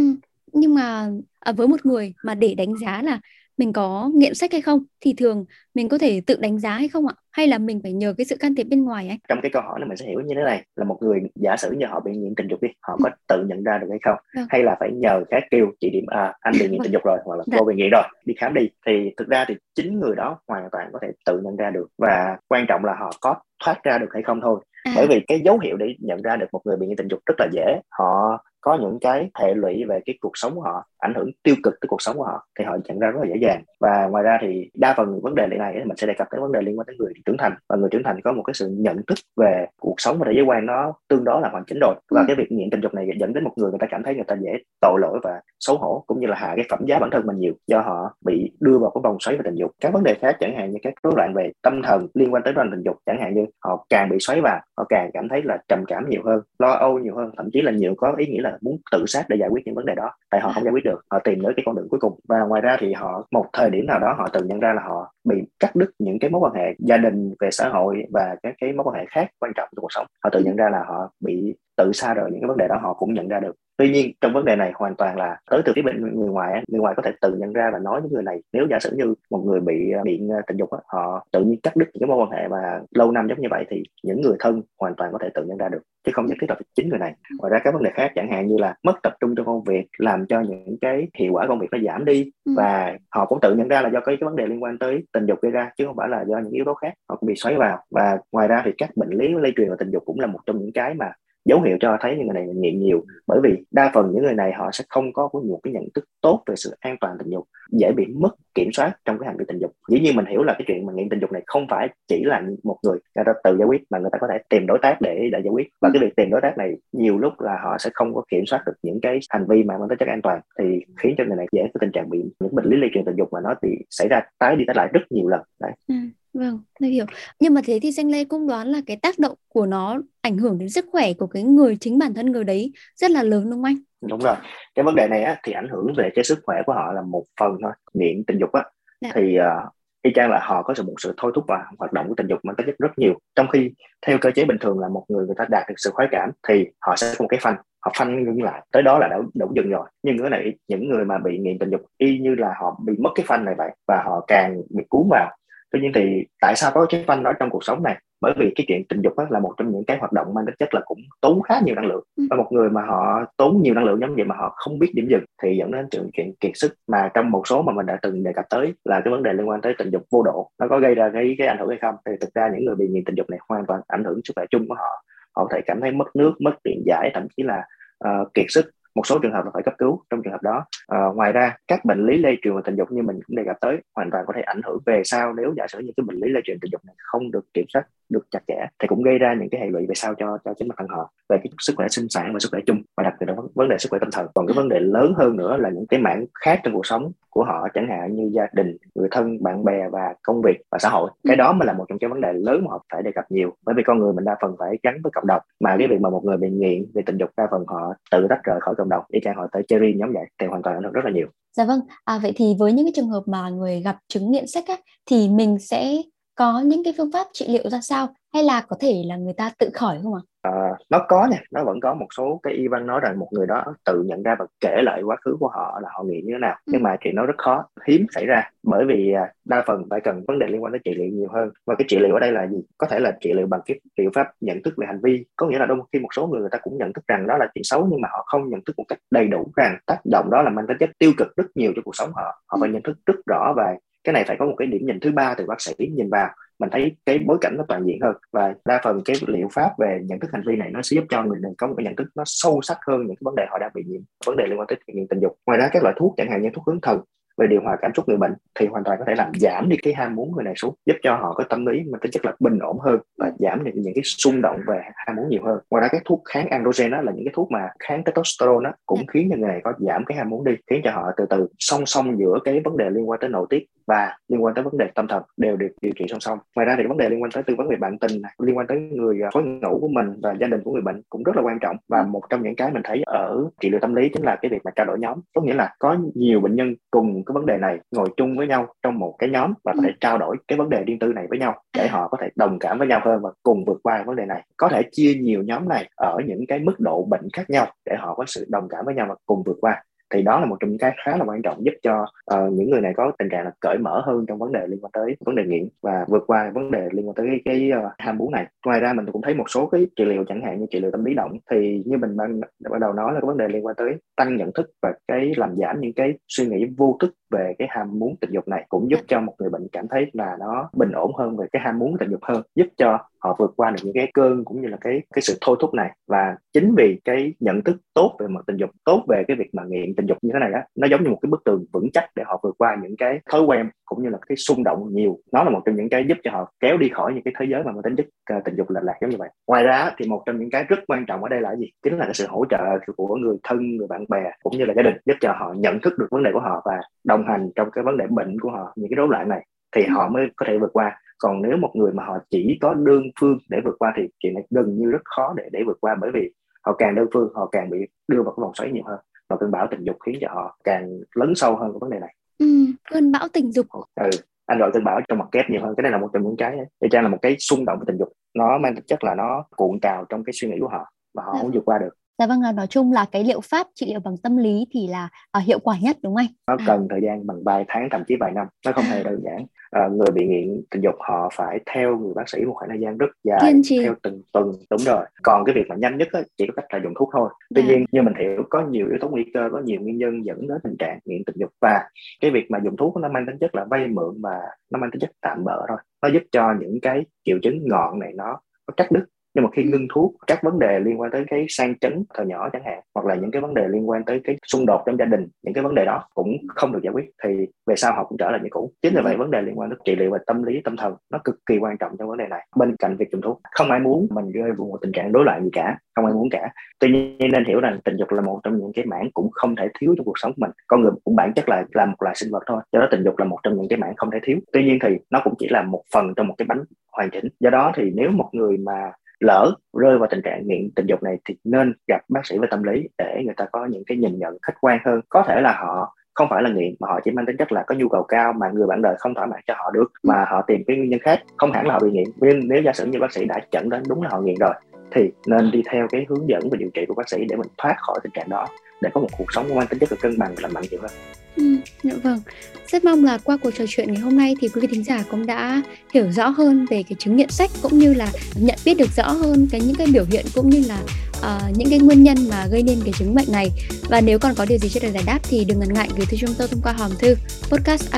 nhưng 0.54 0.76
mà 0.76 1.10
à, 1.40 1.52
với 1.52 1.68
một 1.68 1.86
người 1.86 2.14
mà 2.24 2.36
để 2.36 2.56
đánh 2.58 2.78
giá 2.82 3.02
là 3.02 3.20
mình 3.58 3.74
có 3.74 4.10
nghiện 4.14 4.34
sách 4.34 4.52
hay 4.52 4.62
không? 4.62 4.84
Thì 5.02 5.14
thường 5.18 5.46
mình 5.74 5.90
có 5.90 5.98
thể 5.98 6.22
tự 6.28 6.36
đánh 6.40 6.60
giá 6.60 6.70
hay 6.70 6.88
không 6.88 7.08
ạ? 7.08 7.14
Hay 7.32 7.48
là 7.48 7.58
mình 7.58 7.80
phải 7.84 7.94
nhờ 7.94 8.14
cái 8.18 8.26
sự 8.26 8.36
can 8.40 8.56
thiệp 8.56 8.64
bên 8.64 8.84
ngoài 8.84 9.08
ấy? 9.08 9.18
Trong 9.30 9.40
cái 9.42 9.52
câu 9.52 9.62
hỏi 9.62 9.80
này 9.80 9.88
mình 9.88 9.98
sẽ 9.98 10.06
hiểu 10.06 10.22
như 10.22 10.36
thế 10.36 10.42
này 10.44 10.66
là 10.76 10.86
một 10.86 10.98
người 11.02 11.20
giả 11.36 11.58
sử 11.58 11.72
như 11.72 11.86
họ 11.86 12.00
bị 12.00 12.12
nghiện 12.12 12.36
tình 12.36 12.48
dục 12.48 12.62
đi 12.62 12.70
họ 12.82 12.98
có 13.04 13.10
tự 13.28 13.46
nhận 13.48 13.64
ra 13.64 13.78
được 13.78 13.88
hay 13.90 14.00
không? 14.06 14.18
Ừ. 14.36 14.42
hay 14.50 14.64
là 14.64 14.76
phải 14.80 14.92
nhờ 14.92 15.24
khác 15.32 15.44
kêu 15.52 15.72
chỉ 15.80 15.90
điểm 15.90 16.06
à 16.08 16.34
anh 16.40 16.54
bị 16.60 16.68
nghiện 16.68 16.82
tình 16.84 16.94
dục 16.94 17.04
rồi 17.06 17.18
hoặc 17.26 17.36
là 17.36 17.44
dạ. 17.48 17.58
cô 17.60 17.66
bị 17.66 17.76
nghiện 17.76 17.90
rồi 17.92 18.04
đi 18.26 18.34
khám 18.38 18.54
đi. 18.54 18.70
Thì 18.86 19.12
thực 19.18 19.28
ra 19.28 19.46
thì 19.48 19.56
chính 19.76 20.00
người 20.00 20.16
đó 20.16 20.40
hoàn 20.48 20.70
toàn 20.72 20.90
có 20.94 21.00
thể 21.02 21.08
tự 21.26 21.42
nhận 21.44 21.56
ra 21.56 21.70
được 21.70 21.88
và 21.98 22.38
quan 22.48 22.66
trọng 22.68 22.86
là 22.86 22.96
họ 23.00 23.12
có 23.22 23.36
thoát 23.64 23.84
ra 23.84 23.98
được 23.98 24.10
hay 24.14 24.24
không 24.24 24.42
thôi. 24.42 24.60
À. 24.84 24.94
bởi 24.96 25.08
vì 25.08 25.20
cái 25.28 25.42
dấu 25.46 25.60
hiệu 25.60 25.78
để 25.78 25.96
nhận 26.00 26.22
ra 26.22 26.36
được 26.36 26.46
một 26.52 26.62
người 26.66 26.78
bị 26.78 26.88
nghiện 26.88 26.98
tình 26.98 27.08
dục 27.08 27.20
rất 27.26 27.36
là 27.40 27.48
dễ. 27.52 27.82
Họ 27.90 28.44
có 28.62 28.78
những 28.82 28.98
cái 29.02 29.30
hệ 29.40 29.54
lụy 29.54 29.84
về 29.88 30.00
cái 30.06 30.18
cuộc 30.22 30.32
sống 30.34 30.56
của 30.56 30.62
họ 30.62 30.88
ảnh 31.06 31.14
hưởng 31.16 31.32
tiêu 31.44 31.56
cực 31.64 31.74
tới 31.82 31.88
cuộc 31.88 32.02
sống 32.02 32.18
của 32.18 32.24
họ 32.24 32.48
thì 32.60 32.66
họ 32.66 32.78
nhận 32.84 33.00
ra 33.00 33.08
rất 33.12 33.20
là 33.22 33.28
dễ 33.28 33.36
dàng. 33.42 33.64
Và 33.80 34.08
ngoài 34.08 34.24
ra 34.24 34.38
thì 34.42 34.70
đa 34.74 34.94
phần 34.98 35.22
vấn 35.22 35.36
đề 35.36 35.48
này 35.48 35.74
mình 35.86 35.98
sẽ 35.98 36.08
đề 36.08 36.14
cập 36.18 36.28
tới 36.32 36.42
vấn 36.42 36.52
đề 36.52 36.62
liên 36.62 36.80
quan 36.80 36.86
tới 36.88 36.96
người 37.00 37.14
trưởng 37.26 37.38
thành. 37.38 37.54
Và 37.70 37.76
người 37.78 37.90
trưởng 37.92 38.04
thành 38.04 38.22
có 38.22 38.34
một 38.34 38.44
cái 38.44 38.54
sự 38.54 38.70
nhận 38.78 38.98
thức 39.08 39.18
về 39.38 39.66
cuộc 39.80 39.96
sống 39.98 40.18
và 40.20 40.26
thế 40.28 40.34
giới 40.36 40.44
quan 40.44 40.66
nó 40.66 40.94
tương 41.10 41.24
đối 41.24 41.42
là 41.42 41.50
hoàn 41.50 41.64
chỉnh 41.68 41.80
rồi. 41.82 41.96
Và 42.12 42.22
ừ. 42.22 42.26
cái 42.28 42.36
việc 42.36 42.52
nghiện 42.52 42.70
tình 42.70 42.82
dục 42.82 42.94
này 42.94 43.08
dẫn 43.20 43.34
đến 43.34 43.44
một 43.44 43.52
người 43.56 43.70
người 43.70 43.80
ta 43.80 43.88
cảm 43.90 44.04
thấy 44.04 44.16
người 44.16 44.24
ta 44.28 44.36
dễ 44.42 44.52
tội 44.82 45.00
lỗi 45.02 45.20
và 45.24 45.42
xấu 45.60 45.78
hổ 45.78 46.04
cũng 46.08 46.20
như 46.20 46.28
là 46.28 46.36
hạ 46.36 46.54
cái 46.56 46.66
phẩm 46.70 46.80
giá 46.86 47.00
bản 47.00 47.10
thân 47.12 47.28
mình 47.28 47.40
nhiều 47.40 47.54
do 47.68 47.82
họ 47.82 48.16
bị 48.26 48.52
đưa 48.60 48.78
vào 48.78 48.90
cái 48.90 49.02
vòng 49.04 49.18
xoáy 49.20 49.38
về 49.38 49.42
tình 49.46 49.56
dục. 49.56 49.72
Các 49.82 49.94
vấn 49.94 50.04
đề 50.04 50.14
khác 50.22 50.38
chẳng 50.40 50.56
hạn 50.58 50.72
như 50.72 50.78
các 50.84 50.94
rối 51.04 51.14
loạn 51.16 51.34
về 51.36 51.52
tâm 51.62 51.82
thần 51.82 52.08
liên 52.14 52.34
quan 52.34 52.44
tới 52.44 52.54
loạn 52.54 52.72
tình 52.72 52.84
dục 52.84 52.96
chẳng 53.06 53.18
hạn 53.22 53.36
như 53.36 53.46
họ 53.66 53.86
càng 53.90 54.10
bị 54.10 54.18
xoáy 54.20 54.42
vào 54.42 54.60
họ 54.78 54.86
càng 54.90 55.10
cảm 55.14 55.30
thấy 55.30 55.42
là 55.44 55.58
trầm 55.68 55.86
cảm 55.88 56.10
nhiều 56.10 56.22
hơn 56.26 56.42
lo 56.60 56.72
âu 56.72 57.00
nhiều 57.00 57.16
hơn 57.16 57.32
thậm 57.38 57.50
chí 57.54 57.62
là 57.62 57.72
nhiều 57.72 57.96
có 57.98 58.14
ý 58.18 58.26
nghĩa 58.26 58.42
là 58.42 58.58
muốn 58.62 58.78
tự 58.92 59.06
sát 59.08 59.26
để 59.30 59.38
giải 59.38 59.50
quyết 59.50 59.62
những 59.66 59.76
vấn 59.76 59.86
đề 59.86 59.96
đó 59.96 60.12
tại 60.30 60.42
họ 60.42 60.52
không 60.56 60.64
giải 60.64 60.74
quyết 60.74 60.84
được 60.84 60.95
họ 61.10 61.20
tìm 61.24 61.40
tới 61.44 61.54
cái 61.58 61.64
con 61.66 61.76
đường 61.76 61.88
cuối 61.90 62.00
cùng. 62.00 62.20
Và 62.28 62.40
ngoài 62.40 62.62
ra 62.62 62.78
thì 62.80 62.94
họ, 62.94 63.28
một 63.32 63.46
thời 63.54 63.70
điểm 63.70 63.86
nào 63.86 64.00
đó 64.00 64.16
họ 64.18 64.28
tự 64.34 64.44
nhận 64.44 64.60
ra 64.60 64.74
là 64.74 64.82
họ 64.82 65.14
bị 65.24 65.44
cắt 65.60 65.76
đứt 65.76 65.92
những 66.00 66.20
cái 66.20 66.30
mối 66.30 66.42
quan 66.42 66.54
hệ 66.54 66.76
gia 66.80 66.98
đình, 66.98 67.34
về 67.40 67.52
xã 67.52 67.70
hội 67.70 68.04
và 68.12 68.36
các 68.44 68.56
cái 68.62 68.74
mối 68.74 68.84
quan 68.84 68.96
hệ 68.96 69.06
khác 69.10 69.28
quan 69.40 69.52
trọng 69.56 69.70
trong 69.76 69.82
cuộc 69.82 69.92
sống. 69.92 70.06
Họ 70.24 70.30
tự 70.30 70.40
nhận 70.40 70.56
ra 70.56 70.70
là 70.70 70.84
họ 70.88 71.12
bị 71.20 71.56
tự 71.78 71.92
xa 71.94 72.14
rời 72.14 72.32
những 72.32 72.42
cái 72.42 72.48
vấn 72.48 72.58
đề 72.58 72.68
đó 72.68 72.78
họ 72.82 72.94
cũng 72.94 73.14
nhận 73.14 73.28
ra 73.28 73.40
được. 73.40 73.56
Tuy 73.78 73.92
nhiên 73.92 74.12
trong 74.22 74.34
vấn 74.34 74.46
đề 74.46 74.56
này 74.56 74.72
hoàn 74.76 74.96
toàn 74.96 75.18
là 75.18 75.38
tới 75.52 75.62
từ 75.66 75.74
phía 75.76 75.82
bên 75.82 76.02
người 76.02 76.30
ngoài 76.30 76.64
người 76.68 76.82
ngoài 76.82 76.94
có 76.98 77.04
thể 77.04 77.12
tự 77.22 77.36
nhận 77.38 77.54
ra 77.54 77.70
và 77.74 77.80
nói 77.80 78.02
với 78.02 78.10
người 78.12 78.24
này. 78.24 78.42
Nếu 78.54 78.68
giả 78.70 78.80
sử 78.80 78.96
như 78.96 79.14
một 79.32 79.44
người 79.46 79.60
bị 79.60 79.92
ờ, 79.92 80.02
nghiện 80.06 80.28
ờ, 80.28 80.42
tình 80.48 80.58
dục 80.58 80.70
họ 80.88 81.28
tự 81.32 81.44
nhiên 81.44 81.60
cắt 81.64 81.76
đứt 81.76 81.86
những 81.94 82.02
cái 82.02 82.08
mối 82.08 82.18
quan 82.18 82.32
hệ 82.32 82.48
mà 82.48 82.80
lâu 82.92 83.12
năm 83.12 83.28
giống 83.28 83.42
như 83.42 83.48
vậy 83.52 83.66
thì 83.70 83.84
những 84.04 84.22
người 84.22 84.36
thân 84.40 84.62
hoàn 84.80 84.96
toàn 84.96 85.12
có 85.12 85.18
thể 85.22 85.30
tự 85.34 85.44
nhận 85.44 85.58
ra 85.58 85.70
được 85.70 85.82
chứ 86.06 86.12
không 86.16 86.26
nhất 86.26 86.38
thiết 86.42 86.50
là 86.50 86.56
chính 86.76 86.90
người 86.90 87.00
này. 87.00 87.14
Ngoài 87.40 87.50
ra 87.50 87.60
các 87.64 87.74
vấn 87.74 87.84
đề 87.84 87.92
khác 87.94 88.12
chẳng 88.16 88.32
hạn 88.32 88.48
như 88.48 88.58
là 88.58 88.76
mất 88.84 88.96
tập 89.04 89.14
trung 89.20 89.36
trong 89.36 89.46
công 89.46 89.64
việc 89.64 89.86
làm 89.98 90.26
cho 90.28 90.42
những 90.42 90.78
cái 90.82 91.08
hiệu 91.18 91.34
quả 91.34 91.48
công 91.48 91.60
việc 91.60 91.68
nó 91.72 91.78
giảm 91.86 92.06
đi 92.06 92.32
ừ. 92.46 92.54
và 92.58 92.98
họ 93.10 93.26
cũng 93.26 93.40
tự 93.42 93.56
nhận 93.56 93.68
ra 93.68 93.82
là 93.82 93.90
do 93.90 94.00
cái, 94.00 94.18
cái 94.20 94.26
vấn 94.26 94.36
đề 94.36 94.46
liên 94.46 94.64
quan 94.64 94.78
tới 94.78 95.04
tình 95.14 95.26
dục 95.26 95.42
gây 95.42 95.52
ra 95.52 95.70
chứ 95.78 95.86
không 95.86 95.96
phải 95.96 96.10
là 96.10 96.26
do 96.28 96.40
những 96.40 96.54
yếu 96.54 96.66
tố 96.66 96.74
khác. 96.74 96.94
Họ 97.10 97.16
cũng 97.16 97.28
bị 97.28 97.34
xoáy 97.38 97.56
vào. 97.56 97.84
Và 97.92 98.18
ngoài 98.32 98.48
ra 98.48 98.62
thì 98.66 98.72
các 98.78 98.90
bệnh 98.96 99.10
lý 99.10 99.28
lây 99.34 99.54
truyền 99.56 99.68
vào 99.68 99.78
tình 99.80 99.92
dục 99.92 100.04
cũng 100.06 100.20
là 100.20 100.28
một 100.28 100.40
trong 100.46 100.60
những 100.60 100.72
cái 100.74 100.94
mà 100.94 101.12
dấu 101.46 101.62
hiệu 101.62 101.78
cho 101.80 101.98
thấy 102.02 102.16
những 102.16 102.28
người 102.28 102.34
này 102.34 102.48
nghiện 102.56 102.80
nhiều. 102.80 103.04
Bởi 103.28 103.40
vì 103.44 103.64
đa 103.72 103.92
phần 103.94 104.12
những 104.12 104.24
người 104.24 104.34
này 104.34 104.54
họ 104.54 104.70
sẽ 104.74 104.84
không 104.90 105.14
có 105.14 105.30
một 105.34 105.60
cái 105.64 105.74
nhận 105.74 105.84
thức 105.94 106.06
tốt 106.22 106.44
về 106.48 106.56
sự 106.56 106.76
an 106.80 106.96
toàn 107.02 107.18
tình 107.20 107.30
dục, 107.30 107.44
dễ 107.72 107.92
bị 107.92 108.06
mất 108.06 108.30
kiểm 108.56 108.70
soát 108.74 108.92
trong 109.06 109.20
cái 109.20 109.28
hành 109.28 109.38
vi 109.38 109.46
tình 109.48 109.60
dục. 109.60 109.72
Dĩ 109.90 110.00
nhiên 110.00 110.16
mình 110.16 110.26
hiểu 110.26 110.44
là 110.44 110.54
cái 110.54 110.66
chuyện 110.68 110.86
mà 110.86 110.94
nghiện 110.94 111.10
tình 111.10 111.20
dục 111.20 111.32
này 111.32 111.44
không 111.46 111.68
phải 111.70 111.90
chỉ 112.08 112.24
là 112.24 112.44
một 112.64 112.78
người 112.84 113.00
người 113.16 113.26
ta 113.26 113.34
tự 113.44 113.58
giải 113.58 113.66
quyết, 113.68 113.84
mà 113.90 114.00
người 114.00 114.10
ta 114.12 114.18
có 114.22 114.28
thể 114.32 114.38
tìm 114.50 114.68
đối 114.68 114.80
tác 114.82 115.02
để 115.02 115.30
để 115.32 115.40
giải 115.44 115.52
quyết. 115.52 115.68
Và 115.82 115.90
cái 115.94 116.02
việc 116.02 116.16
tìm 116.16 116.30
đối 116.30 116.42
tác 116.42 116.58
này 116.58 116.76
nhiều 116.92 117.18
lúc 117.18 117.34
là 117.40 117.58
họ 117.64 117.78
sẽ 117.80 117.90
không 117.94 118.16
có 118.16 118.24
kiểm 118.32 118.46
soát 118.46 118.64
được 118.66 118.74
những 118.84 119.02
cái 119.02 119.20
hành 119.30 119.46
vi 119.50 119.64
mà 119.64 119.78
mang 119.78 119.90
tính 119.90 119.98
chất 119.98 120.08
an 120.08 120.22
toàn, 120.22 120.40
thì 120.60 120.80
khiến 120.98 121.16
cho 121.18 121.24
người 121.28 121.38
này 121.38 121.48
dễ 121.52 121.62
có 121.74 121.78
tình 121.82 121.92
trạng 121.92 122.10
bị 122.10 122.24
những 122.40 122.56
bệnh 122.56 122.66
lý 122.66 122.78
lây 122.78 122.90
truyền 122.94 123.06
tình 123.06 123.16
dục 123.16 123.30
mà 123.32 123.40
nó 123.44 123.54
thì 123.62 123.70
xảy 123.90 124.08
ra 124.08 124.22
tái 124.40 124.56
đi 124.56 124.64
tái 124.68 124.76
lại 124.76 124.88
rất 124.94 125.02
nhiều 125.10 125.28
lần. 125.28 125.42
Đấy. 125.62 125.72
Ừ. 125.88 125.96
Vâng, 126.36 126.60
tôi 126.80 126.90
hiểu. 126.90 127.06
Nhưng 127.40 127.54
mà 127.54 127.62
thế 127.66 127.80
thì 127.82 127.92
Danh 127.92 128.12
Lê 128.12 128.26
cũng 128.26 128.48
đoán 128.48 128.68
là 128.68 128.82
cái 128.86 128.98
tác 129.02 129.20
động 129.20 129.36
của 129.48 129.66
nó 129.66 130.02
ảnh 130.22 130.38
hưởng 130.38 130.58
đến 130.58 130.70
sức 130.70 130.86
khỏe 130.92 131.14
của 131.14 131.28
cái 131.28 131.44
người 131.44 131.78
chính 131.80 131.98
bản 131.98 132.14
thân 132.14 132.32
người 132.32 132.44
đấy 132.44 132.72
rất 132.96 133.12
là 133.12 133.24
lớn 133.24 133.44
đúng 133.44 133.52
không 133.52 133.64
anh? 133.64 133.78
Đúng 134.10 134.20
rồi. 134.20 134.36
Cái 134.76 134.86
vấn 134.86 134.96
đề 134.96 135.08
này 135.08 135.24
á, 135.24 135.40
thì 135.44 135.52
ảnh 135.54 135.68
hưởng 135.70 135.94
về 135.98 136.10
cái 136.16 136.24
sức 136.24 136.40
khỏe 136.44 136.62
của 136.66 136.74
họ 136.74 136.94
là 136.94 137.02
một 137.02 137.24
phần 137.40 137.58
thôi. 137.62 137.72
Nghiện 137.94 138.24
tình 138.28 138.38
dục 138.40 138.52
á, 138.52 138.64
dạ. 139.02 139.12
thì 139.14 139.38
uh, 139.40 139.74
y 140.06 140.12
chang 140.16 140.32
là 140.32 140.40
họ 140.44 140.62
có 140.64 140.74
sự 140.74 140.84
một 140.84 140.94
sự 140.98 141.14
thôi 141.18 141.32
thúc 141.36 141.44
và 141.48 141.66
hoạt 141.80 141.94
động 141.94 142.08
của 142.08 142.14
tình 142.18 142.28
dục 142.28 142.40
mang 142.44 142.56
tính 142.56 142.66
chất 142.66 142.76
rất 142.80 143.00
nhiều 143.00 143.14
trong 143.36 143.48
khi 143.54 143.72
theo 144.08 144.18
cơ 144.22 144.32
chế 144.32 144.46
bình 144.46 144.58
thường 144.62 144.80
là 144.80 144.88
một 144.90 145.06
người 145.08 145.26
người 145.26 145.36
ta 145.38 145.46
đạt 145.50 145.64
được 145.68 145.76
sự 145.78 145.90
khoái 145.94 146.08
cảm 146.12 146.32
thì 146.48 146.68
họ 146.82 146.96
sẽ 146.96 147.14
có 147.18 147.24
một 147.24 147.28
cái 147.28 147.40
phanh 147.44 147.56
họ 147.86 147.92
phanh 147.98 148.24
ngưng 148.24 148.44
lại 148.44 148.62
tới 148.72 148.84
đó 148.84 149.00
là 149.00 149.08
đã 149.08 149.18
đủ 149.34 149.52
dừng 149.56 149.70
rồi 149.70 149.88
nhưng 150.04 150.18
cái 150.22 150.30
này 150.30 150.54
những 150.68 150.90
người 150.90 151.06
mà 151.06 151.18
bị 151.18 151.38
nghiện 151.38 151.60
tình 151.60 151.70
dục 151.70 151.82
y 151.98 152.20
như 152.20 152.36
là 152.36 152.54
họ 152.62 152.80
bị 152.86 152.94
mất 153.00 153.10
cái 153.16 153.26
phanh 153.28 153.46
này 153.46 153.56
vậy 153.58 153.72
và 153.88 154.04
họ 154.06 154.26
càng 154.28 154.62
bị 154.70 154.84
cuốn 154.90 155.08
vào 155.10 155.38
tuy 155.76 155.82
nhiên 155.82 155.92
thì 155.96 156.26
tại 156.42 156.56
sao 156.56 156.72
có 156.74 156.86
cái 156.90 157.04
phanh 157.08 157.24
đó 157.24 157.34
trong 157.40 157.50
cuộc 157.50 157.64
sống 157.64 157.84
này? 157.84 157.98
Bởi 158.22 158.34
vì 158.38 158.54
cái 158.56 158.66
chuyện 158.68 158.84
tình 158.90 159.02
dục 159.02 159.14
là 159.30 159.40
một 159.40 159.54
trong 159.58 159.72
những 159.72 159.86
cái 159.86 159.98
hoạt 159.98 160.12
động 160.12 160.34
mang 160.34 160.46
tính 160.46 160.56
chất 160.60 160.74
là 160.74 160.82
cũng 160.86 161.00
tốn 161.22 161.42
khá 161.42 161.60
nhiều 161.66 161.76
năng 161.76 161.86
lượng. 161.86 162.04
Ừ. 162.16 162.24
và 162.30 162.38
một 162.38 162.48
người 162.52 162.70
mà 162.70 162.82
họ 162.82 163.26
tốn 163.38 163.62
nhiều 163.62 163.74
năng 163.74 163.84
lượng 163.84 164.00
giống 164.00 164.16
vậy 164.16 164.26
mà 164.26 164.36
họ 164.36 164.54
không 164.56 164.80
biết 164.80 164.92
điểm 164.94 165.08
dừng 165.10 165.24
thì 165.44 165.58
dẫn 165.58 165.72
đến 165.72 165.88
chuyện 165.92 166.10
kiện 166.14 166.34
kiệt 166.40 166.52
sức 166.56 166.74
mà 166.88 167.10
trong 167.14 167.32
một 167.32 167.48
số 167.48 167.62
mà 167.62 167.74
mình 167.74 167.86
đã 167.86 167.98
từng 168.02 168.24
đề 168.24 168.34
cập 168.34 168.46
tới 168.50 168.74
là 168.86 169.02
cái 169.06 169.12
vấn 169.12 169.24
đề 169.24 169.34
liên 169.34 169.50
quan 169.50 169.62
tới 169.62 169.74
tình 169.78 169.90
dục 169.90 170.02
vô 170.12 170.24
độ. 170.24 170.50
Nó 170.60 170.68
có 170.68 170.80
gây 170.80 170.96
ra 170.96 171.10
cái 171.14 171.36
cái 171.38 171.48
ảnh 171.48 171.58
hưởng 171.58 171.70
hay 171.70 171.78
không? 171.82 171.96
Thì 172.06 172.12
thực 172.22 172.34
ra 172.34 172.50
những 172.54 172.66
người 172.66 172.76
bị 172.76 172.88
nghiện 172.88 173.04
tình 173.06 173.16
dục 173.16 173.30
này 173.30 173.40
hoàn 173.50 173.66
toàn 173.66 173.82
ảnh 173.88 174.04
hưởng 174.04 174.20
sức 174.24 174.34
khỏe 174.36 174.46
chung 174.50 174.68
của 174.68 174.76
họ. 174.76 175.04
Họ 175.36 175.46
có 175.46 175.50
thể 175.54 175.62
cảm 175.66 175.82
thấy 175.82 175.92
mất 175.92 176.16
nước 176.16 176.34
mất 176.40 176.56
điện 176.64 176.84
giải 176.86 177.12
thậm 177.14 177.28
chí 177.38 177.44
là 177.44 177.64
uh, 178.08 178.34
kiệt 178.34 178.46
sức 178.50 178.66
một 178.96 179.08
số 179.08 179.20
trường 179.20 179.34
hợp 179.34 179.46
là 179.46 179.52
phải 179.54 179.64
cấp 179.64 179.74
cứu 179.78 180.04
trong 180.10 180.22
trường 180.24 180.34
hợp 180.34 180.42
đó. 180.44 180.66
À, 180.88 181.00
ngoài 181.16 181.32
ra 181.32 181.58
các 181.68 181.86
bệnh 181.86 182.06
lý 182.06 182.18
lây 182.18 182.38
truyền 182.42 182.56
và 182.56 182.62
tình 182.66 182.76
dục 182.76 182.92
như 182.92 183.02
mình 183.02 183.20
cũng 183.28 183.36
đề 183.36 183.44
cập 183.46 183.58
tới 183.62 183.78
hoàn 183.96 184.12
toàn 184.12 184.26
có 184.28 184.34
thể 184.36 184.42
ảnh 184.42 184.62
hưởng 184.66 184.78
về 184.86 185.02
sau 185.06 185.34
nếu 185.34 185.54
giả 185.58 185.66
sử 185.68 185.80
những 185.80 185.94
cái 185.98 186.04
bệnh 186.08 186.18
lý 186.18 186.30
lây 186.30 186.42
truyền 186.46 186.58
tình 186.62 186.72
dục 186.72 186.86
này 186.86 186.96
không 186.98 187.32
được 187.32 187.54
kiểm 187.54 187.66
soát 187.74 187.84
được 188.10 188.28
chặt 188.32 188.40
chẽ 188.48 188.68
thì 188.80 188.88
cũng 188.88 189.04
gây 189.04 189.18
ra 189.18 189.36
những 189.40 189.50
cái 189.50 189.62
hệ 189.62 189.68
lụy 189.68 189.86
về 189.88 189.96
sau 189.96 190.16
cho 190.16 190.38
cho 190.46 190.54
chính 190.58 190.68
bản 190.68 190.76
thân 190.78 190.88
họ 190.88 191.12
về 191.30 191.38
cái 191.44 191.52
sức 191.60 191.74
khỏe 191.76 191.88
sinh 191.90 192.10
sản 192.10 192.34
và 192.34 192.40
sức 192.40 192.50
khỏe 192.52 192.60
chung 192.66 192.82
và 192.98 193.04
đặc 193.04 193.14
biệt 193.20 193.26
là 193.30 193.36
vấn 193.56 193.70
đề 193.70 193.78
sức 193.78 193.90
khỏe 193.90 194.00
tâm 194.00 194.12
thần. 194.12 194.28
Còn 194.36 194.48
cái 194.48 194.54
vấn 194.56 194.70
đề 194.70 194.80
lớn 194.80 195.14
hơn 195.18 195.38
nữa 195.38 195.58
là 195.58 195.70
những 195.70 195.88
cái 195.88 196.00
mảng 196.00 196.26
khác 196.44 196.60
trong 196.64 196.74
cuộc 196.74 196.86
sống 196.86 197.12
của 197.36 197.44
họ 197.44 197.68
chẳng 197.74 197.88
hạn 197.90 198.16
như 198.16 198.30
gia 198.34 198.48
đình 198.54 198.78
người 198.96 199.08
thân 199.12 199.44
bạn 199.44 199.66
bè 199.66 199.90
và 199.92 200.14
công 200.24 200.42
việc 200.42 200.58
và 200.72 200.78
xã 200.80 200.90
hội. 200.90 201.12
Cái 201.28 201.36
đó 201.36 201.54
mới 201.54 201.66
là 201.66 201.74
một 201.74 201.86
trong 201.90 202.00
cái 202.00 202.10
vấn 202.10 202.22
đề 202.22 202.34
lớn 202.34 202.62
mà 202.66 202.72
họ 202.72 202.86
phải 202.92 203.04
đề 203.04 203.12
cập 203.12 203.32
nhiều. 203.32 203.56
Bởi 203.66 203.76
vì 203.78 203.84
con 203.84 204.00
người 204.00 204.14
mình 204.14 204.26
đa 204.26 204.36
phần 204.42 204.56
phải 204.60 204.78
gắn 204.84 204.98
với 205.04 205.12
cộng 205.12 205.28
đồng 205.28 205.42
mà 205.60 205.76
cái 205.80 205.88
việc 205.88 206.02
mà 206.02 206.10
một 206.10 206.26
người 206.26 206.38
bị 206.38 206.50
nghiện 206.50 206.86
về 206.94 207.02
tình 207.06 207.18
dục 207.18 207.30
đa 207.38 207.48
phần 207.52 207.64
họ 207.68 207.94
tự 208.12 208.28
tách 208.30 208.44
rời 208.44 208.60
khỏi 208.62 208.76
cộng 208.78 208.90
đồng 208.90 209.04
y 209.12 209.20
chang 209.24 209.36
họ 209.36 209.48
tới 209.52 209.64
cherry 209.68 209.94
nhóm 209.94 210.14
vậy 210.14 210.26
thì 210.42 210.48
hoàn 210.48 210.62
toàn 210.62 210.82
nó 210.82 210.90
rất 210.90 211.06
là 211.06 211.12
nhiều. 211.12 211.28
Dạ 211.58 211.66
vâng. 211.66 211.80
À 212.06 212.20
vậy 212.22 212.34
thì 212.36 212.56
với 212.60 212.74
những 212.74 212.86
cái 212.86 212.94
trường 212.96 213.10
hợp 213.10 213.24
mà 213.26 213.50
người 213.50 213.82
gặp 213.82 213.98
chứng 214.08 214.32
nghiện 214.32 214.48
sách 214.48 214.64
á, 214.68 214.76
thì 215.06 215.30
mình 215.30 215.60
sẽ 215.60 215.96
có 216.36 216.62
những 216.66 216.84
cái 216.84 216.94
phương 216.98 217.12
pháp 217.12 217.28
trị 217.34 217.46
liệu 217.50 217.70
ra 217.70 217.82
sao 217.82 218.08
hay 218.34 218.44
là 218.44 218.62
có 218.68 218.76
thể 218.80 219.04
là 219.06 219.16
người 219.16 219.34
ta 219.34 219.52
tự 219.60 219.70
khỏi 219.74 220.00
không 220.04 220.14
ạ? 220.14 220.22
À, 220.42 220.72
nó 220.90 221.06
có 221.08 221.28
nha, 221.32 221.38
nó 221.52 221.64
vẫn 221.64 221.80
có 221.80 221.94
một 221.94 222.08
số 222.18 222.40
cái 222.44 222.54
y 222.54 222.68
văn 222.68 222.88
nói 222.88 223.00
rằng 223.00 223.20
một 223.20 223.28
người 223.32 223.48
đó 223.48 223.64
tự 223.86 224.04
nhận 224.06 224.24
ra 224.24 224.36
và 224.40 224.46
kể 224.60 224.82
lại 224.84 225.02
quá 225.02 225.18
khứ 225.26 225.38
của 225.40 225.48
họ 225.48 225.80
là 225.84 225.90
họ 225.94 226.04
nghiện 226.04 226.26
như 226.26 226.34
thế 226.34 226.40
nào. 226.40 226.56
Ừ. 226.66 226.72
Nhưng 226.74 226.84
mà 226.84 226.96
chuyện 227.02 227.16
nó 227.16 227.26
rất 227.26 227.38
khó, 227.38 227.66
hiếm 227.88 228.06
xảy 228.12 228.26
ra 228.26 228.50
bởi 228.64 228.86
vì 228.86 229.12
à, 229.12 229.32
đa 229.46 229.64
phần 229.68 229.84
phải 229.90 230.02
cần 230.02 230.24
vấn 230.28 230.40
đề 230.40 230.48
liên 230.48 230.64
quan 230.64 230.72
tới 230.72 230.80
trị 230.86 230.94
liệu 230.96 231.08
nhiều 231.08 231.28
hơn. 231.34 231.50
Và 231.68 231.76
cái 231.76 231.86
trị 231.88 232.00
liệu 232.00 232.14
ở 232.14 232.20
đây 232.20 232.32
là 232.32 232.48
gì? 232.48 232.58
Có 232.78 232.88
thể 232.88 233.00
là 233.00 233.18
trị 233.22 233.34
liệu 233.34 233.48
bằng 233.48 233.62
cái 233.66 233.80
liệu 233.98 234.10
pháp 234.16 234.28
nhận 234.42 234.64
thức 234.64 234.74
về 234.78 234.88
hành 234.88 235.00
vi. 235.04 235.26
Có 235.36 235.48
nghĩa 235.48 235.60
là 235.60 235.66
đôi 235.66 235.78
khi 235.94 236.00
một 236.00 236.10
số 236.16 236.28
người 236.28 236.42
người 236.42 236.50
ta 236.52 236.58
cũng 236.62 236.78
nhận 236.78 236.94
thức 236.94 237.08
rằng 237.08 237.28
đó 237.28 237.38
là 237.38 237.48
chuyện 237.54 237.64
xấu 237.64 237.88
nhưng 237.92 238.02
mà 238.02 238.10
họ 238.12 238.24
không 238.28 238.50
nhận 238.50 238.60
thức 238.66 238.74
một 238.78 238.86
cách 238.88 239.00
đầy 239.12 239.28
đủ 239.28 239.52
rằng 239.56 239.78
tác 239.86 239.98
động 240.12 240.30
đó 240.32 240.42
là 240.42 240.50
mang 240.50 240.68
tính 240.68 240.78
chất 240.80 240.90
tiêu 241.00 241.12
cực 241.18 241.36
rất 241.36 241.46
nhiều 241.56 241.72
cho 241.76 241.82
cuộc 241.86 241.96
sống 241.96 242.12
họ. 242.16 242.42
Họ 242.48 242.58
phải 242.62 242.70
ừ. 242.70 242.74
nhận 242.74 242.84
thức 242.84 242.98
rất 243.06 243.16
rõ 243.26 243.54
và 243.58 243.76
cái 244.06 244.14
này 244.14 244.24
phải 244.28 244.38
có 244.40 244.46
một 244.46 244.56
cái 244.58 244.68
điểm 244.68 244.86
nhìn 244.86 245.00
thứ 245.00 245.12
ba 245.12 245.34
từ 245.38 245.46
bác 245.46 245.62
sĩ 245.62 245.74
nhìn 245.78 246.10
vào 246.10 246.30
mình 246.60 246.70
thấy 246.70 246.96
cái 247.06 247.20
bối 247.26 247.38
cảnh 247.42 247.58
nó 247.58 247.64
toàn 247.68 247.86
diện 247.86 248.00
hơn. 248.02 248.16
Và 248.32 248.54
đa 248.66 248.82
phần 248.84 249.02
cái 249.06 249.16
liệu 249.28 249.48
pháp 249.54 249.70
về 249.80 250.00
nhận 250.04 250.20
thức 250.20 250.30
hành 250.34 250.44
vi 250.48 250.56
này 250.56 250.70
nó 250.72 250.82
sẽ 250.82 250.96
giúp 250.96 251.04
cho 251.10 251.24
người 251.24 251.40
này 251.42 251.52
có 251.58 251.68
một 251.68 251.74
cái 251.78 251.84
nhận 251.84 251.96
thức 251.96 252.08
nó 252.16 252.24
sâu 252.26 252.60
sắc 252.62 252.78
hơn 252.88 253.00
những 253.00 253.16
cái 253.16 253.22
vấn 253.22 253.36
đề 253.36 253.46
họ 253.50 253.58
đang 253.60 253.72
bị 253.74 253.84
nhiễm 253.86 254.02
vấn 254.26 254.38
đề 254.38 254.46
liên 254.48 254.60
quan 254.60 254.68
tới 254.68 254.78
nghiện 254.88 255.08
tình 255.08 255.20
dục. 255.20 255.36
Ngoài 255.46 255.60
ra 255.60 255.70
các 255.72 255.84
loại 255.84 255.96
thuốc 255.98 256.14
chẳng 256.18 256.30
hạn 256.30 256.42
như 256.42 256.50
thuốc 256.54 256.68
hướng 256.68 256.82
thần 256.82 257.02
về 257.38 257.48
điều 257.48 257.62
hòa 257.62 257.78
cảm 257.82 257.92
xúc 257.96 258.08
người 258.08 258.18
bệnh 258.18 258.34
thì 258.60 258.68
hoàn 258.68 258.84
toàn 258.84 259.00
có 259.00 259.06
thể 259.08 259.16
làm 259.16 259.32
giảm 259.36 259.70
đi 259.70 259.78
cái 259.84 259.94
ham 259.94 260.16
muốn 260.16 260.32
người 260.32 260.44
này 260.44 260.54
xuống 260.58 260.76
giúp 260.86 260.96
cho 261.04 261.16
họ 261.16 261.34
có 261.34 261.44
tâm 261.44 261.66
lý 261.66 261.84
mà 261.92 262.00
tính 262.02 262.12
chất 262.12 262.26
là 262.26 262.36
bình 262.40 262.60
ổn 262.60 262.80
hơn 262.80 263.00
và 263.18 263.32
giảm 263.40 263.64
được 263.64 263.72
những 263.76 263.94
cái 263.96 264.04
xung 264.04 264.42
động 264.42 264.60
về 264.68 264.82
ham 264.96 265.16
muốn 265.16 265.30
nhiều 265.30 265.44
hơn. 265.46 265.60
Ngoài 265.70 265.82
ra 265.82 265.88
các 265.92 266.02
thuốc 266.06 266.22
kháng 266.26 266.50
androgen 266.50 266.92
đó 266.92 267.02
là 267.02 267.12
những 267.12 267.26
cái 267.26 267.34
thuốc 267.36 267.52
mà 267.52 267.70
kháng 267.80 268.04
testosterone 268.04 268.64
đó 268.64 268.72
cũng 268.86 269.00
dạ. 269.00 269.06
khiến 269.14 269.28
cho 269.32 269.38
người 269.38 269.50
này 269.50 269.62
có 269.64 269.74
giảm 269.80 270.06
cái 270.06 270.18
ham 270.18 270.30
muốn 270.30 270.44
đi 270.44 270.52
khiến 270.70 270.82
cho 270.84 270.92
họ 270.92 271.12
từ 271.18 271.26
từ 271.30 271.48
song 271.60 271.86
song 271.86 272.20
giữa 272.20 272.40
cái 272.44 272.62
vấn 272.66 272.78
đề 272.78 272.90
liên 272.90 273.10
quan 273.10 273.20
tới 273.20 273.30
nội 273.30 273.48
tiết 273.50 273.66
và 273.88 274.18
liên 274.28 274.44
quan 274.44 274.56
tới 274.56 274.64
vấn 274.64 274.78
đề 274.78 274.88
tâm 274.96 275.08
thần 275.08 275.24
đều 275.38 275.58
được 275.58 275.70
điều 275.82 275.92
trị 275.96 276.06
song 276.10 276.20
song. 276.20 276.40
Ngoài 276.56 276.66
ra 276.66 276.76
thì 276.78 276.84
vấn 276.88 276.98
đề 276.98 277.10
liên 277.10 277.22
quan 277.22 277.32
tới 277.32 277.44
tư 277.44 277.56
vấn 277.58 277.68
về 277.68 277.76
bạn 277.76 278.00
tình 278.00 278.22
liên 278.40 278.58
quan 278.58 278.68
tới 278.68 278.80
người 278.80 279.20
phối 279.34 279.44
ngẫu 279.44 279.80
của 279.80 279.88
mình 279.88 280.20
và 280.24 280.34
gia 280.40 280.48
đình 280.48 280.62
của 280.64 280.72
người 280.72 280.82
bệnh 280.82 281.02
cũng 281.10 281.24
rất 281.24 281.36
là 281.36 281.42
quan 281.42 281.60
trọng. 281.62 281.78
Và 281.90 282.04
một 282.04 282.22
trong 282.30 282.44
những 282.44 282.56
cái 282.56 282.72
mình 282.72 282.82
thấy 282.86 283.04
ở 283.06 283.50
trị 283.62 283.70
liệu 283.70 283.80
tâm 283.80 283.96
lý 283.96 284.10
chính 284.10 284.24
là 284.24 284.36
cái 284.42 284.52
việc 284.52 284.62
mà 284.64 284.72
trao 284.76 284.86
đổi 284.86 285.00
nhóm. 285.00 285.20
Có 285.36 285.42
nghĩa 285.42 285.54
là 285.54 285.76
có 285.80 285.98
nhiều 286.16 286.40
bệnh 286.40 286.56
nhân 286.56 286.76
cùng 286.92 287.26
cái 287.26 287.34
vấn 287.34 287.46
đề 287.46 287.58
này 287.58 287.80
ngồi 287.92 288.10
chung 288.18 288.38
với 288.38 288.48
nhau 288.48 288.68
trong 288.84 289.00
một 289.00 289.16
cái 289.20 289.30
nhóm 289.30 289.54
và 289.64 289.74
có 289.76 289.82
thể 289.84 289.92
trao 290.00 290.18
đổi 290.18 290.38
cái 290.48 290.58
vấn 290.58 290.70
đề 290.70 290.84
riêng 290.84 291.00
tư 291.00 291.14
này 291.14 291.28
với 291.30 291.40
nhau 291.40 291.62
để 291.78 291.88
họ 291.88 292.08
có 292.08 292.18
thể 292.22 292.30
đồng 292.36 292.60
cảm 292.60 292.78
với 292.78 292.88
nhau 292.88 293.02
hơn 293.04 293.22
và 293.22 293.30
cùng 293.44 293.66
vượt 293.66 293.80
qua 293.84 294.04
vấn 294.06 294.16
đề 294.16 294.26
này. 294.26 294.44
Có 294.58 294.68
thể 294.68 294.82
chia 294.92 295.14
nhiều 295.14 295.44
nhóm 295.44 295.70
này 295.70 295.90
ở 295.96 296.18
những 296.26 296.46
cái 296.48 296.60
mức 296.60 296.80
độ 296.80 297.04
bệnh 297.04 297.28
khác 297.34 297.50
nhau 297.50 297.68
để 297.86 297.96
họ 298.00 298.16
có 298.16 298.24
sự 298.28 298.46
đồng 298.50 298.68
cảm 298.70 298.86
với 298.86 298.96
nhau 298.96 299.06
và 299.10 299.16
cùng 299.26 299.44
vượt 299.44 299.58
qua 299.62 299.84
thì 300.14 300.22
đó 300.22 300.40
là 300.40 300.46
một 300.46 300.58
trong 300.60 300.70
những 300.70 300.80
cái 300.80 300.96
khá 301.06 301.18
là 301.18 301.26
quan 301.26 301.42
trọng 301.42 301.66
giúp 301.66 301.74
cho 301.84 302.06
uh, 302.34 302.54
những 302.54 302.70
người 302.70 302.82
này 302.82 302.94
có 302.98 303.12
tình 303.20 303.30
trạng 303.30 303.46
là 303.46 303.52
cởi 303.60 303.78
mở 303.78 304.02
hơn 304.06 304.26
trong 304.28 304.40
vấn 304.40 304.52
đề 304.52 304.68
liên 304.68 304.80
quan 304.82 304.92
tới 304.94 305.16
vấn 305.26 305.36
đề 305.36 305.44
nghiện 305.44 305.68
và 305.82 306.06
vượt 306.08 306.24
qua 306.28 306.52
vấn 306.54 306.72
đề 306.72 306.90
liên 306.92 307.08
quan 307.08 307.16
tới 307.16 307.28
cái, 307.28 307.42
cái 307.46 307.72
uh, 307.86 307.92
ham 307.98 308.18
muốn 308.18 308.32
này. 308.32 308.46
Ngoài 308.66 308.80
ra 308.80 308.94
mình 308.94 309.06
cũng 309.12 309.22
thấy 309.22 309.34
một 309.34 309.50
số 309.50 309.68
cái 309.68 309.88
trị 309.96 310.06
liệu 310.06 310.24
chẳng 310.28 310.42
hạn 310.42 310.60
như 310.60 310.66
trị 310.72 310.80
liệu 310.80 310.92
tâm 310.92 311.06
lý 311.06 311.14
động 311.14 311.32
thì 311.52 311.84
như 311.86 311.98
mình 311.98 312.18
ban, 312.18 312.42
ban 312.70 312.80
đầu 312.80 312.94
nói 312.94 313.14
là 313.14 313.20
cái 313.20 313.28
vấn 313.28 313.38
đề 313.38 313.48
liên 313.48 313.66
quan 313.66 313.76
tới 313.76 313.96
tăng 314.16 314.38
nhận 314.38 314.52
thức 314.54 314.72
và 314.82 314.94
cái 315.08 315.34
làm 315.38 315.56
giảm 315.58 315.80
những 315.80 315.94
cái 315.94 316.14
suy 316.28 316.46
nghĩ 316.46 316.66
vô 316.78 316.98
thức 317.00 317.14
về 317.32 317.54
cái 317.60 317.68
ham 317.72 318.00
muốn 318.00 318.16
tình 318.22 318.32
dục 318.32 318.48
này 318.48 318.66
cũng 318.70 318.90
giúp 318.90 319.00
cho 319.08 319.22
một 319.22 319.34
người 319.40 319.50
bệnh 319.50 319.68
cảm 319.72 319.88
thấy 319.88 320.06
là 320.14 320.38
nó 320.40 320.70
bình 320.74 320.92
ổn 320.92 321.16
hơn 321.16 321.38
về 321.38 321.46
cái 321.52 321.62
ham 321.66 321.80
muốn 321.80 321.96
tình 322.00 322.10
dục 322.10 322.20
hơn 322.24 322.42
giúp 322.56 322.68
cho 322.78 323.00
họ 323.20 323.36
vượt 323.40 323.54
qua 323.56 323.72
được 323.72 323.78
những 323.84 323.94
cái 323.94 324.12
cơn 324.14 324.46
cũng 324.46 324.62
như 324.62 324.68
là 324.68 324.78
cái 324.82 325.02
cái 325.14 325.22
sự 325.22 325.38
thôi 325.42 325.58
thúc 325.60 325.74
này. 325.74 325.92
Và 326.08 326.36
chính 326.54 326.76
vì 326.78 327.00
cái 327.06 327.34
nhận 327.40 327.62
thức 327.64 327.78
tốt 327.94 328.16
về 328.20 328.28
mặt 328.28 328.42
tình 328.48 328.58
dục 328.58 328.70
tốt 328.86 329.06
về 329.08 329.24
cái 329.28 329.38
việc 329.38 329.50
mà 329.54 329.64
nghiện 329.68 329.94
tình 329.96 330.06
dục 330.06 330.18
như 330.22 330.30
thế 330.34 330.40
này 330.40 330.52
á 330.54 330.66
nó 330.76 330.88
giống 330.88 331.04
như 331.04 331.10
một 331.10 331.18
cái 331.22 331.30
bức 331.30 331.44
tường 331.46 331.66
vững 331.74 331.92
chắc 331.94 332.06
để 332.16 332.24
họ 332.26 332.40
vượt 332.44 332.56
qua 332.58 332.78
những 332.82 332.96
cái 332.98 333.20
thói 333.32 333.42
quen 333.42 333.70
cũng 333.86 334.04
như 334.04 334.10
là 334.10 334.18
cái 334.30 334.36
xung 334.36 334.64
động 334.64 334.88
nhiều. 334.92 335.20
Nó 335.32 335.44
là 335.44 335.50
một 335.50 335.62
trong 335.66 335.76
những 335.76 335.90
cái 335.90 336.06
giúp 336.08 336.18
cho 336.24 336.32
họ 336.32 336.52
kéo 336.60 336.78
đi 336.78 336.90
khỏi 336.90 337.14
những 337.14 337.24
cái 337.24 337.34
thế 337.40 337.46
giới 337.50 337.64
mà 337.64 337.72
mang 337.72 337.84
tính 337.84 337.96
chất 337.96 338.06
uh, 338.38 338.44
tình 338.46 338.56
dục 338.56 338.70
lệch 338.70 338.84
lạc 338.84 338.96
giống 339.02 339.10
như 339.10 339.18
vậy. 339.20 339.30
Ngoài 339.48 339.64
ra 339.64 339.92
thì 339.98 340.08
một 340.08 340.24
trong 340.26 340.40
những 340.40 340.50
cái 340.50 340.64
rất 340.64 340.80
quan 340.88 341.06
trọng 341.06 341.24
ở 341.24 341.30
đây 341.30 341.42
là 341.42 341.56
gì? 341.56 341.72
Chính 341.84 341.98
là 341.98 342.06
cái 342.06 342.14
sự 342.14 342.26
hỗ 342.30 342.46
trợ 342.50 342.58
của 342.98 343.16
người 343.16 343.38
thân 343.44 343.78
người 343.78 343.88
bạn 343.88 344.06
bè 344.10 344.32
cũng 344.44 344.58
như 344.58 344.66
là 344.66 344.74
gia 344.74 344.84
đình 344.84 344.96
giúp 345.06 345.16
cho 345.20 345.32
họ 345.32 345.54
nhận 345.58 345.80
thức 345.80 345.94
được 345.98 346.08
vấn 346.12 346.24
đề 346.24 346.32
của 346.34 346.40
họ 346.40 346.62
và 346.66 346.80
đồng 347.04 347.28
hành 347.28 347.50
trong 347.56 347.72
cái 347.72 347.84
vấn 347.84 347.98
đề 347.98 348.06
bệnh 348.10 348.40
của 348.40 348.50
họ 348.52 348.74
những 348.76 348.90
cái 348.90 348.96
rối 348.96 349.08
loạn 349.10 349.30
này 349.30 349.46
thì 349.76 349.84
ừ. 349.84 349.90
họ 349.94 350.10
mới 350.10 350.28
có 350.36 350.46
thể 350.50 350.58
vượt 350.58 350.74
qua. 350.74 351.00
Còn 351.20 351.42
nếu 351.42 351.58
một 351.58 351.72
người 351.74 351.94
mà 351.94 352.04
họ 352.06 352.18
chỉ 352.30 352.58
có 352.62 352.74
đơn 352.74 353.04
phương 353.20 353.38
để 353.50 353.62
vượt 353.66 353.76
qua 353.80 353.94
thì 353.96 354.04
chuyện 354.20 354.34
này 354.34 354.44
gần 354.50 354.76
như 354.78 354.92
rất 354.92 355.02
khó 355.06 355.34
để 355.38 355.50
để 355.52 355.64
vượt 355.66 355.78
qua 355.82 355.96
bởi 356.02 356.12
vì 356.14 356.32
họ 356.66 356.76
càng 356.78 356.96
đơn 356.96 357.08
phương 357.14 357.30
họ 357.36 357.50
càng 357.52 357.70
bị 357.70 357.78
đưa 358.08 358.24
vào 358.24 358.34
cái 358.34 358.42
vòng 358.42 358.52
xoáy 358.56 358.72
nhiều 358.72 358.84
hơn 358.86 359.00
và 359.30 359.38
cơn 359.40 359.52
bão 359.52 359.68
tình 359.72 359.84
dục 359.84 359.96
khiến 360.06 360.16
cho 360.22 360.28
họ 360.34 360.58
càng 360.64 361.00
lấn 361.16 361.36
sâu 361.36 361.56
hơn 361.56 361.72
cái 361.72 361.80
vấn 361.80 361.90
đề 361.90 362.00
này. 362.00 362.16
Ừ, 362.38 362.46
cơn 362.92 363.12
bão 363.12 363.28
tình 363.34 363.52
dục. 363.52 363.66
Ừ 363.96 364.10
anh 364.46 364.60
gọi 364.60 364.72
cơn 364.74 364.84
bão 364.84 365.02
trong 365.08 365.18
mặt 365.18 365.28
kép 365.32 365.50
nhiều 365.50 365.62
hơn 365.62 365.76
cái 365.78 365.82
này 365.84 365.92
là 365.92 365.98
một 365.98 366.10
trong 366.14 366.24
những 366.24 366.38
cái 366.38 366.58
để 366.82 366.88
trang 366.92 367.04
là 367.04 367.10
một 367.10 367.18
cái 367.22 367.36
xung 367.40 367.66
động 367.66 367.80
về 367.80 367.84
tình 367.88 367.98
dục. 367.98 368.14
Nó 368.34 368.58
mang 368.58 368.76
tính 368.76 368.84
chất 368.88 369.04
là 369.04 369.16
nó 369.16 369.46
cuộn 369.56 369.80
trào 369.80 370.06
trong 370.10 370.24
cái 370.24 370.34
suy 370.34 370.48
nghĩ 370.48 370.58
của 370.60 370.68
họ 370.68 370.92
và 371.14 371.24
họ 371.24 371.32
dạ. 371.34 371.42
không 371.42 371.52
vượt 371.52 371.66
qua 371.66 371.78
được 371.78 371.90
Dạ 372.20 372.28
vâng, 372.28 372.56
nói 372.56 372.68
chung 372.68 372.92
là 372.92 373.06
cái 373.12 373.24
liệu 373.24 373.42
pháp 373.42 373.68
trị 373.76 373.86
liệu 373.90 374.00
bằng 374.00 374.18
tâm 374.24 374.38
lý 374.38 374.66
thì 374.72 374.88
là 374.88 375.10
uh, 375.38 375.44
hiệu 375.44 375.60
quả 375.60 375.76
nhất 375.82 375.98
đúng 376.04 376.16
không 376.16 376.26
anh? 376.26 376.58
Nó 376.58 376.64
cần 376.68 376.88
thời 376.90 377.02
gian 377.04 377.28
bằng 377.28 377.44
vài 377.44 377.66
tháng 377.68 377.88
thậm 377.92 378.04
chí 378.08 378.16
vài 378.20 378.32
năm, 378.32 378.48
nó 378.66 378.72
không 378.72 378.84
hề 378.84 379.04
đơn 379.04 379.22
giản. 379.24 379.46
Uh, 379.86 379.92
người 379.92 380.12
bị 380.14 380.26
nghiện 380.28 380.62
tình 380.72 380.82
dục 380.82 380.96
họ 381.00 381.30
phải 381.34 381.60
theo 381.74 381.98
người 381.98 382.14
bác 382.16 382.30
sĩ 382.30 382.46
một 382.46 382.54
khoảng 382.56 382.70
thời 382.70 382.80
gian 382.80 382.98
rất 382.98 383.08
dài, 383.24 383.54
theo 383.84 383.94
từng 384.04 384.22
tuần, 384.34 384.52
đúng 384.70 384.80
rồi. 384.80 385.06
Còn 385.24 385.46
cái 385.46 385.56
việc 385.56 385.66
mà 385.70 385.76
nhanh 385.76 385.98
nhất 385.98 386.08
á, 386.12 386.22
chỉ 386.38 386.48
có 386.48 386.54
cách 386.56 386.66
là 386.70 386.80
dùng 386.84 386.94
thuốc 387.00 387.10
thôi. 387.14 387.30
Tuy 387.56 387.62
à. 387.62 387.66
nhiên 387.68 387.86
như 387.92 388.02
mình 388.02 388.14
hiểu 388.20 388.44
có 388.50 388.62
nhiều 388.62 388.88
yếu 388.88 388.98
tố 389.02 389.10
nguy 389.10 389.26
cơ, 389.34 389.50
có 389.52 389.62
nhiều 389.66 389.82
nguyên 389.82 389.98
nhân 389.98 390.26
dẫn 390.26 390.48
đến 390.48 390.58
tình 390.64 390.76
trạng 390.80 391.00
nghiện 391.06 391.24
tình 391.26 391.36
dục 391.40 391.50
và 391.62 391.90
cái 392.22 392.32
việc 392.32 392.52
mà 392.52 392.60
dùng 392.64 392.78
thuốc 392.78 392.98
nó 392.98 393.10
mang 393.10 393.26
tính 393.26 393.38
chất 393.40 393.56
là 393.56 393.66
vay 393.70 393.88
mượn 393.88 394.22
và 394.22 394.40
nó 394.72 394.80
mang 394.80 394.92
tính 394.92 395.00
chất 395.00 395.12
tạm 395.22 395.44
bỡ 395.44 395.66
thôi. 395.68 395.78
Nó 396.04 396.10
giúp 396.10 396.24
cho 396.32 396.54
những 396.60 396.80
cái 396.82 397.06
triệu 397.26 397.38
chứng 397.44 397.60
ngọn 397.64 398.00
này 398.00 398.12
nó 398.16 398.40
có 398.66 398.74
cắt 398.78 398.92
đứt 398.92 399.06
nhưng 399.36 399.44
mà 399.44 399.50
khi 399.54 399.64
ừ. 399.64 399.70
ngưng 399.70 399.88
thuốc 399.94 400.16
các 400.28 400.44
vấn 400.44 400.60
đề 400.60 400.80
liên 400.80 401.00
quan 401.00 401.12
tới 401.12 401.24
cái 401.28 401.46
sang 401.50 401.80
chấn 401.80 402.04
thời 402.14 402.26
nhỏ 402.26 402.50
chẳng 402.50 402.64
hạn 402.66 402.80
hoặc 402.96 403.06
là 403.06 403.16
những 403.16 403.32
cái 403.32 403.42
vấn 403.42 403.54
đề 403.54 403.68
liên 403.68 403.90
quan 403.90 404.06
tới 404.06 404.22
cái 404.24 404.38
xung 404.48 404.66
đột 404.66 404.84
trong 404.86 404.98
gia 405.00 405.06
đình 405.06 405.28
những 405.44 405.54
cái 405.54 405.64
vấn 405.64 405.76
đề 405.76 405.86
đó 405.86 406.08
cũng 406.14 406.38
không 406.48 406.72
được 406.72 406.80
giải 406.84 406.94
quyết 406.94 407.06
thì 407.24 407.48
về 407.68 407.76
sau 407.76 407.94
họ 407.94 408.04
cũng 408.04 408.18
trở 408.18 408.32
lại 408.32 408.40
như 408.44 408.50
cũ. 408.52 408.72
Chính 408.82 408.96
là 408.96 409.02
vậy 409.02 409.16
vấn 409.18 409.32
đề 409.32 409.42
liên 409.42 409.60
quan 409.60 409.70
tới 409.70 409.80
trị 409.86 409.96
liệu 409.96 410.12
về 410.12 410.20
tâm 410.28 410.44
lý 410.44 410.62
tâm 410.64 410.78
thần 410.78 410.96
nó 411.12 411.20
cực 411.24 411.36
kỳ 411.46 411.58
quan 411.58 411.78
trọng 411.78 411.92
trong 412.00 412.10
vấn 412.10 412.18
đề 412.18 412.28
này. 412.28 412.48
Bên 412.56 412.76
cạnh 412.80 412.98
việc 412.98 413.12
dùng 413.12 413.22
thuốc 413.22 413.42
không 413.52 413.72
ai 413.72 413.80
muốn 413.80 414.08
mình 414.12 414.32
rơi 414.32 414.52
vào 414.58 414.68
một 414.68 414.78
tình 414.82 414.92
trạng 414.92 415.12
rối 415.12 415.26
loạn 415.26 415.44
gì 415.44 415.50
cả 415.54 415.78
không 415.96 416.06
ai 416.06 416.14
muốn 416.14 416.30
cả. 416.30 416.50
Tuy 416.80 416.90
nhiên 416.92 417.32
nên 417.32 417.46
hiểu 417.46 417.60
rằng 417.60 417.80
tình 417.86 417.98
dục 417.98 418.12
là 418.12 418.22
một 418.22 418.40
trong 418.44 418.58
những 418.58 418.72
cái 418.76 418.86
mảng 418.86 419.10
cũng 419.14 419.30
không 419.32 419.56
thể 419.56 419.68
thiếu 419.80 419.94
trong 419.98 420.06
cuộc 420.06 420.20
sống 420.20 420.32
của 420.32 420.42
mình. 420.42 420.52
Con 420.68 420.82
người 420.82 420.92
cũng 421.04 421.16
bản 421.16 421.34
chất 421.34 421.50
là 421.50 421.66
là 421.74 421.86
một 421.86 421.98
loài 422.00 422.16
sinh 422.16 422.32
vật 422.32 422.44
thôi 422.46 422.62
do 422.72 422.80
đó 422.80 422.88
tình 422.92 423.04
dục 423.04 423.20
là 423.20 423.26
một 423.26 423.38
trong 423.44 423.56
những 423.56 423.68
cái 423.70 423.80
mảng 423.80 423.96
không 423.96 424.12
thể 424.12 424.20
thiếu. 424.24 424.38
Tuy 424.54 424.64
nhiên 424.64 424.80
thì 424.82 424.90
nó 425.10 425.22
cũng 425.24 425.34
chỉ 425.38 425.48
là 425.50 425.62
một 425.62 425.84
phần 425.94 426.14
trong 426.16 426.28
một 426.28 426.36
cái 426.38 426.46
bánh 426.46 426.64
hoàn 426.92 427.10
chỉnh. 427.10 427.28
Do 427.40 427.50
đó 427.50 427.72
thì 427.76 427.92
nếu 427.96 428.12
một 428.12 428.30
người 428.34 428.58
mà 428.58 428.92
lỡ 429.20 429.56
rơi 429.74 429.98
vào 429.98 430.08
tình 430.12 430.22
trạng 430.22 430.48
nghiện 430.48 430.72
tình 430.76 430.86
dục 430.86 431.04
này 431.04 431.18
thì 431.26 431.36
nên 431.44 431.74
gặp 431.88 432.02
bác 432.10 432.26
sĩ 432.26 432.38
về 432.38 432.48
tâm 432.52 432.64
lý 432.64 432.88
để 432.98 433.22
người 433.26 433.34
ta 433.38 433.46
có 433.52 433.66
những 433.66 433.84
cái 433.88 433.98
nhìn 433.98 434.20
nhận 434.20 434.38
khách 434.42 434.56
quan 434.62 434.80
hơn. 434.86 435.02
Có 435.10 435.24
thể 435.28 435.42
là 435.42 435.52
họ 435.52 435.96
không 436.14 436.28
phải 436.30 436.44
là 436.44 436.50
nghiện 436.50 436.76
mà 436.80 436.88
họ 436.88 437.00
chỉ 437.04 437.12
mang 437.12 437.26
tính 437.26 437.38
chất 437.38 437.52
là 437.52 437.64
có 437.68 437.76
nhu 437.76 437.90
cầu 437.90 438.04
cao 438.04 438.34
mà 438.34 438.50
người 438.50 438.68
bạn 438.68 438.82
đời 438.82 438.96
không 439.00 439.16
thỏa 439.16 439.26
mãn 439.26 439.40
cho 439.48 439.54
họ 439.58 439.72
được 439.72 439.92
mà 440.04 440.26
họ 440.28 440.42
tìm 440.42 440.64
cái 440.68 440.78
nguyên 440.78 440.90
nhân 440.90 441.00
khác. 441.00 441.20
Không 441.38 441.52
hẳn 441.52 441.68
là 441.68 441.74
họ 441.74 441.80
bị 441.80 441.92
nghiện 441.92 442.08
nhưng 442.16 442.48
nếu 442.48 442.62
giả 442.62 442.74
sử 442.74 442.86
như 442.86 443.00
bác 443.00 443.12
sĩ 443.12 443.26
đã 443.26 443.40
chẩn 443.52 443.70
đoán 443.70 443.84
đúng 443.90 444.02
là 444.02 444.10
họ 444.10 444.22
nghiện 444.22 444.36
rồi 444.40 444.54
thì 444.92 445.12
nên 445.28 445.52
đi 445.52 445.64
theo 445.72 445.88
cái 445.92 446.06
hướng 446.10 446.30
dẫn 446.30 446.40
và 446.52 446.58
điều 446.58 446.70
trị 446.74 446.86
của 446.88 446.94
bác 446.94 447.10
sĩ 447.10 447.26
để 447.30 447.36
mình 447.36 447.48
thoát 447.58 447.76
khỏi 447.80 448.00
tình 448.04 448.12
trạng 448.12 448.30
đó 448.30 448.48
để 448.86 448.92
có 448.94 449.02
một 449.02 449.10
cuộc 449.18 449.34
sống 449.34 449.56
mang 449.56 449.68
tính 449.68 449.80
chất 449.80 449.92
là 449.92 449.98
cân 450.02 450.18
bằng 450.18 450.36
lành 450.38 450.54
mạnh 450.54 450.64
nhiều 450.72 450.82
hơn. 450.82 450.92
Ừ, 451.36 451.44
dạ 451.84 451.94
vâng. 452.04 452.20
Rất 452.68 452.84
mong 452.84 453.04
là 453.04 453.18
qua 453.18 453.38
cuộc 453.38 453.52
trò 453.58 453.66
chuyện 453.68 453.94
ngày 453.94 454.02
hôm 454.02 454.18
nay 454.18 454.36
thì 454.42 454.50
quý 454.50 454.62
vị 454.62 454.68
thính 454.72 454.84
giả 454.84 455.04
cũng 455.12 455.26
đã 455.26 455.62
hiểu 455.94 456.12
rõ 456.12 456.28
hơn 456.28 456.66
về 456.70 456.84
cái 456.84 456.96
chứng 457.00 457.16
nghiện 457.16 457.30
sách 457.30 457.52
cũng 457.62 457.80
như 457.80 457.94
là 457.94 458.12
nhận 458.36 458.56
biết 458.66 458.78
được 458.78 458.90
rõ 458.98 459.12
hơn 459.12 459.48
cái 459.52 459.62
những 459.62 459.76
cái 459.76 459.88
biểu 459.94 460.06
hiện 460.12 460.26
cũng 460.36 460.50
như 460.50 460.64
là 460.68 460.80
uh, 461.20 461.58
những 461.58 461.70
cái 461.70 461.80
nguyên 461.80 462.04
nhân 462.04 462.18
mà 462.30 462.48
gây 462.48 462.64
nên 462.64 462.80
cái 462.86 462.94
chứng 462.98 463.16
bệnh 463.16 463.32
này. 463.32 463.50
Và 463.90 464.02
nếu 464.02 464.20
còn 464.20 464.36
có 464.36 464.46
điều 464.46 464.58
gì 464.58 464.70
chưa 464.70 464.80
được 464.80 464.92
giải 464.94 465.04
đáp 465.06 465.20
thì 465.24 465.46
đừng 465.46 465.60
ngần 465.60 465.74
ngại 465.74 465.90
gửi 465.98 466.06
thư 466.06 466.18
chúng 466.18 466.34
tôi 466.38 466.48
thông 466.48 466.62
qua 466.62 466.74
hòm 466.74 466.92
thư 467.00 467.16
podcast 467.42 467.90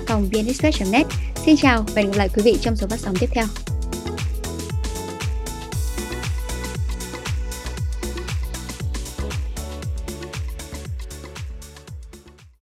net 0.91 1.03
Xin 1.45 1.55
chào 1.57 1.85
và 1.95 2.01
hẹn 2.01 2.11
gặp 2.11 2.17
lại 2.17 2.29
quý 2.35 2.41
vị 2.45 2.57
trong 2.61 2.75
số 2.75 2.87
phát 2.87 2.99
sóng 2.99 3.15
tiếp 3.19 3.29
theo. 3.31 3.45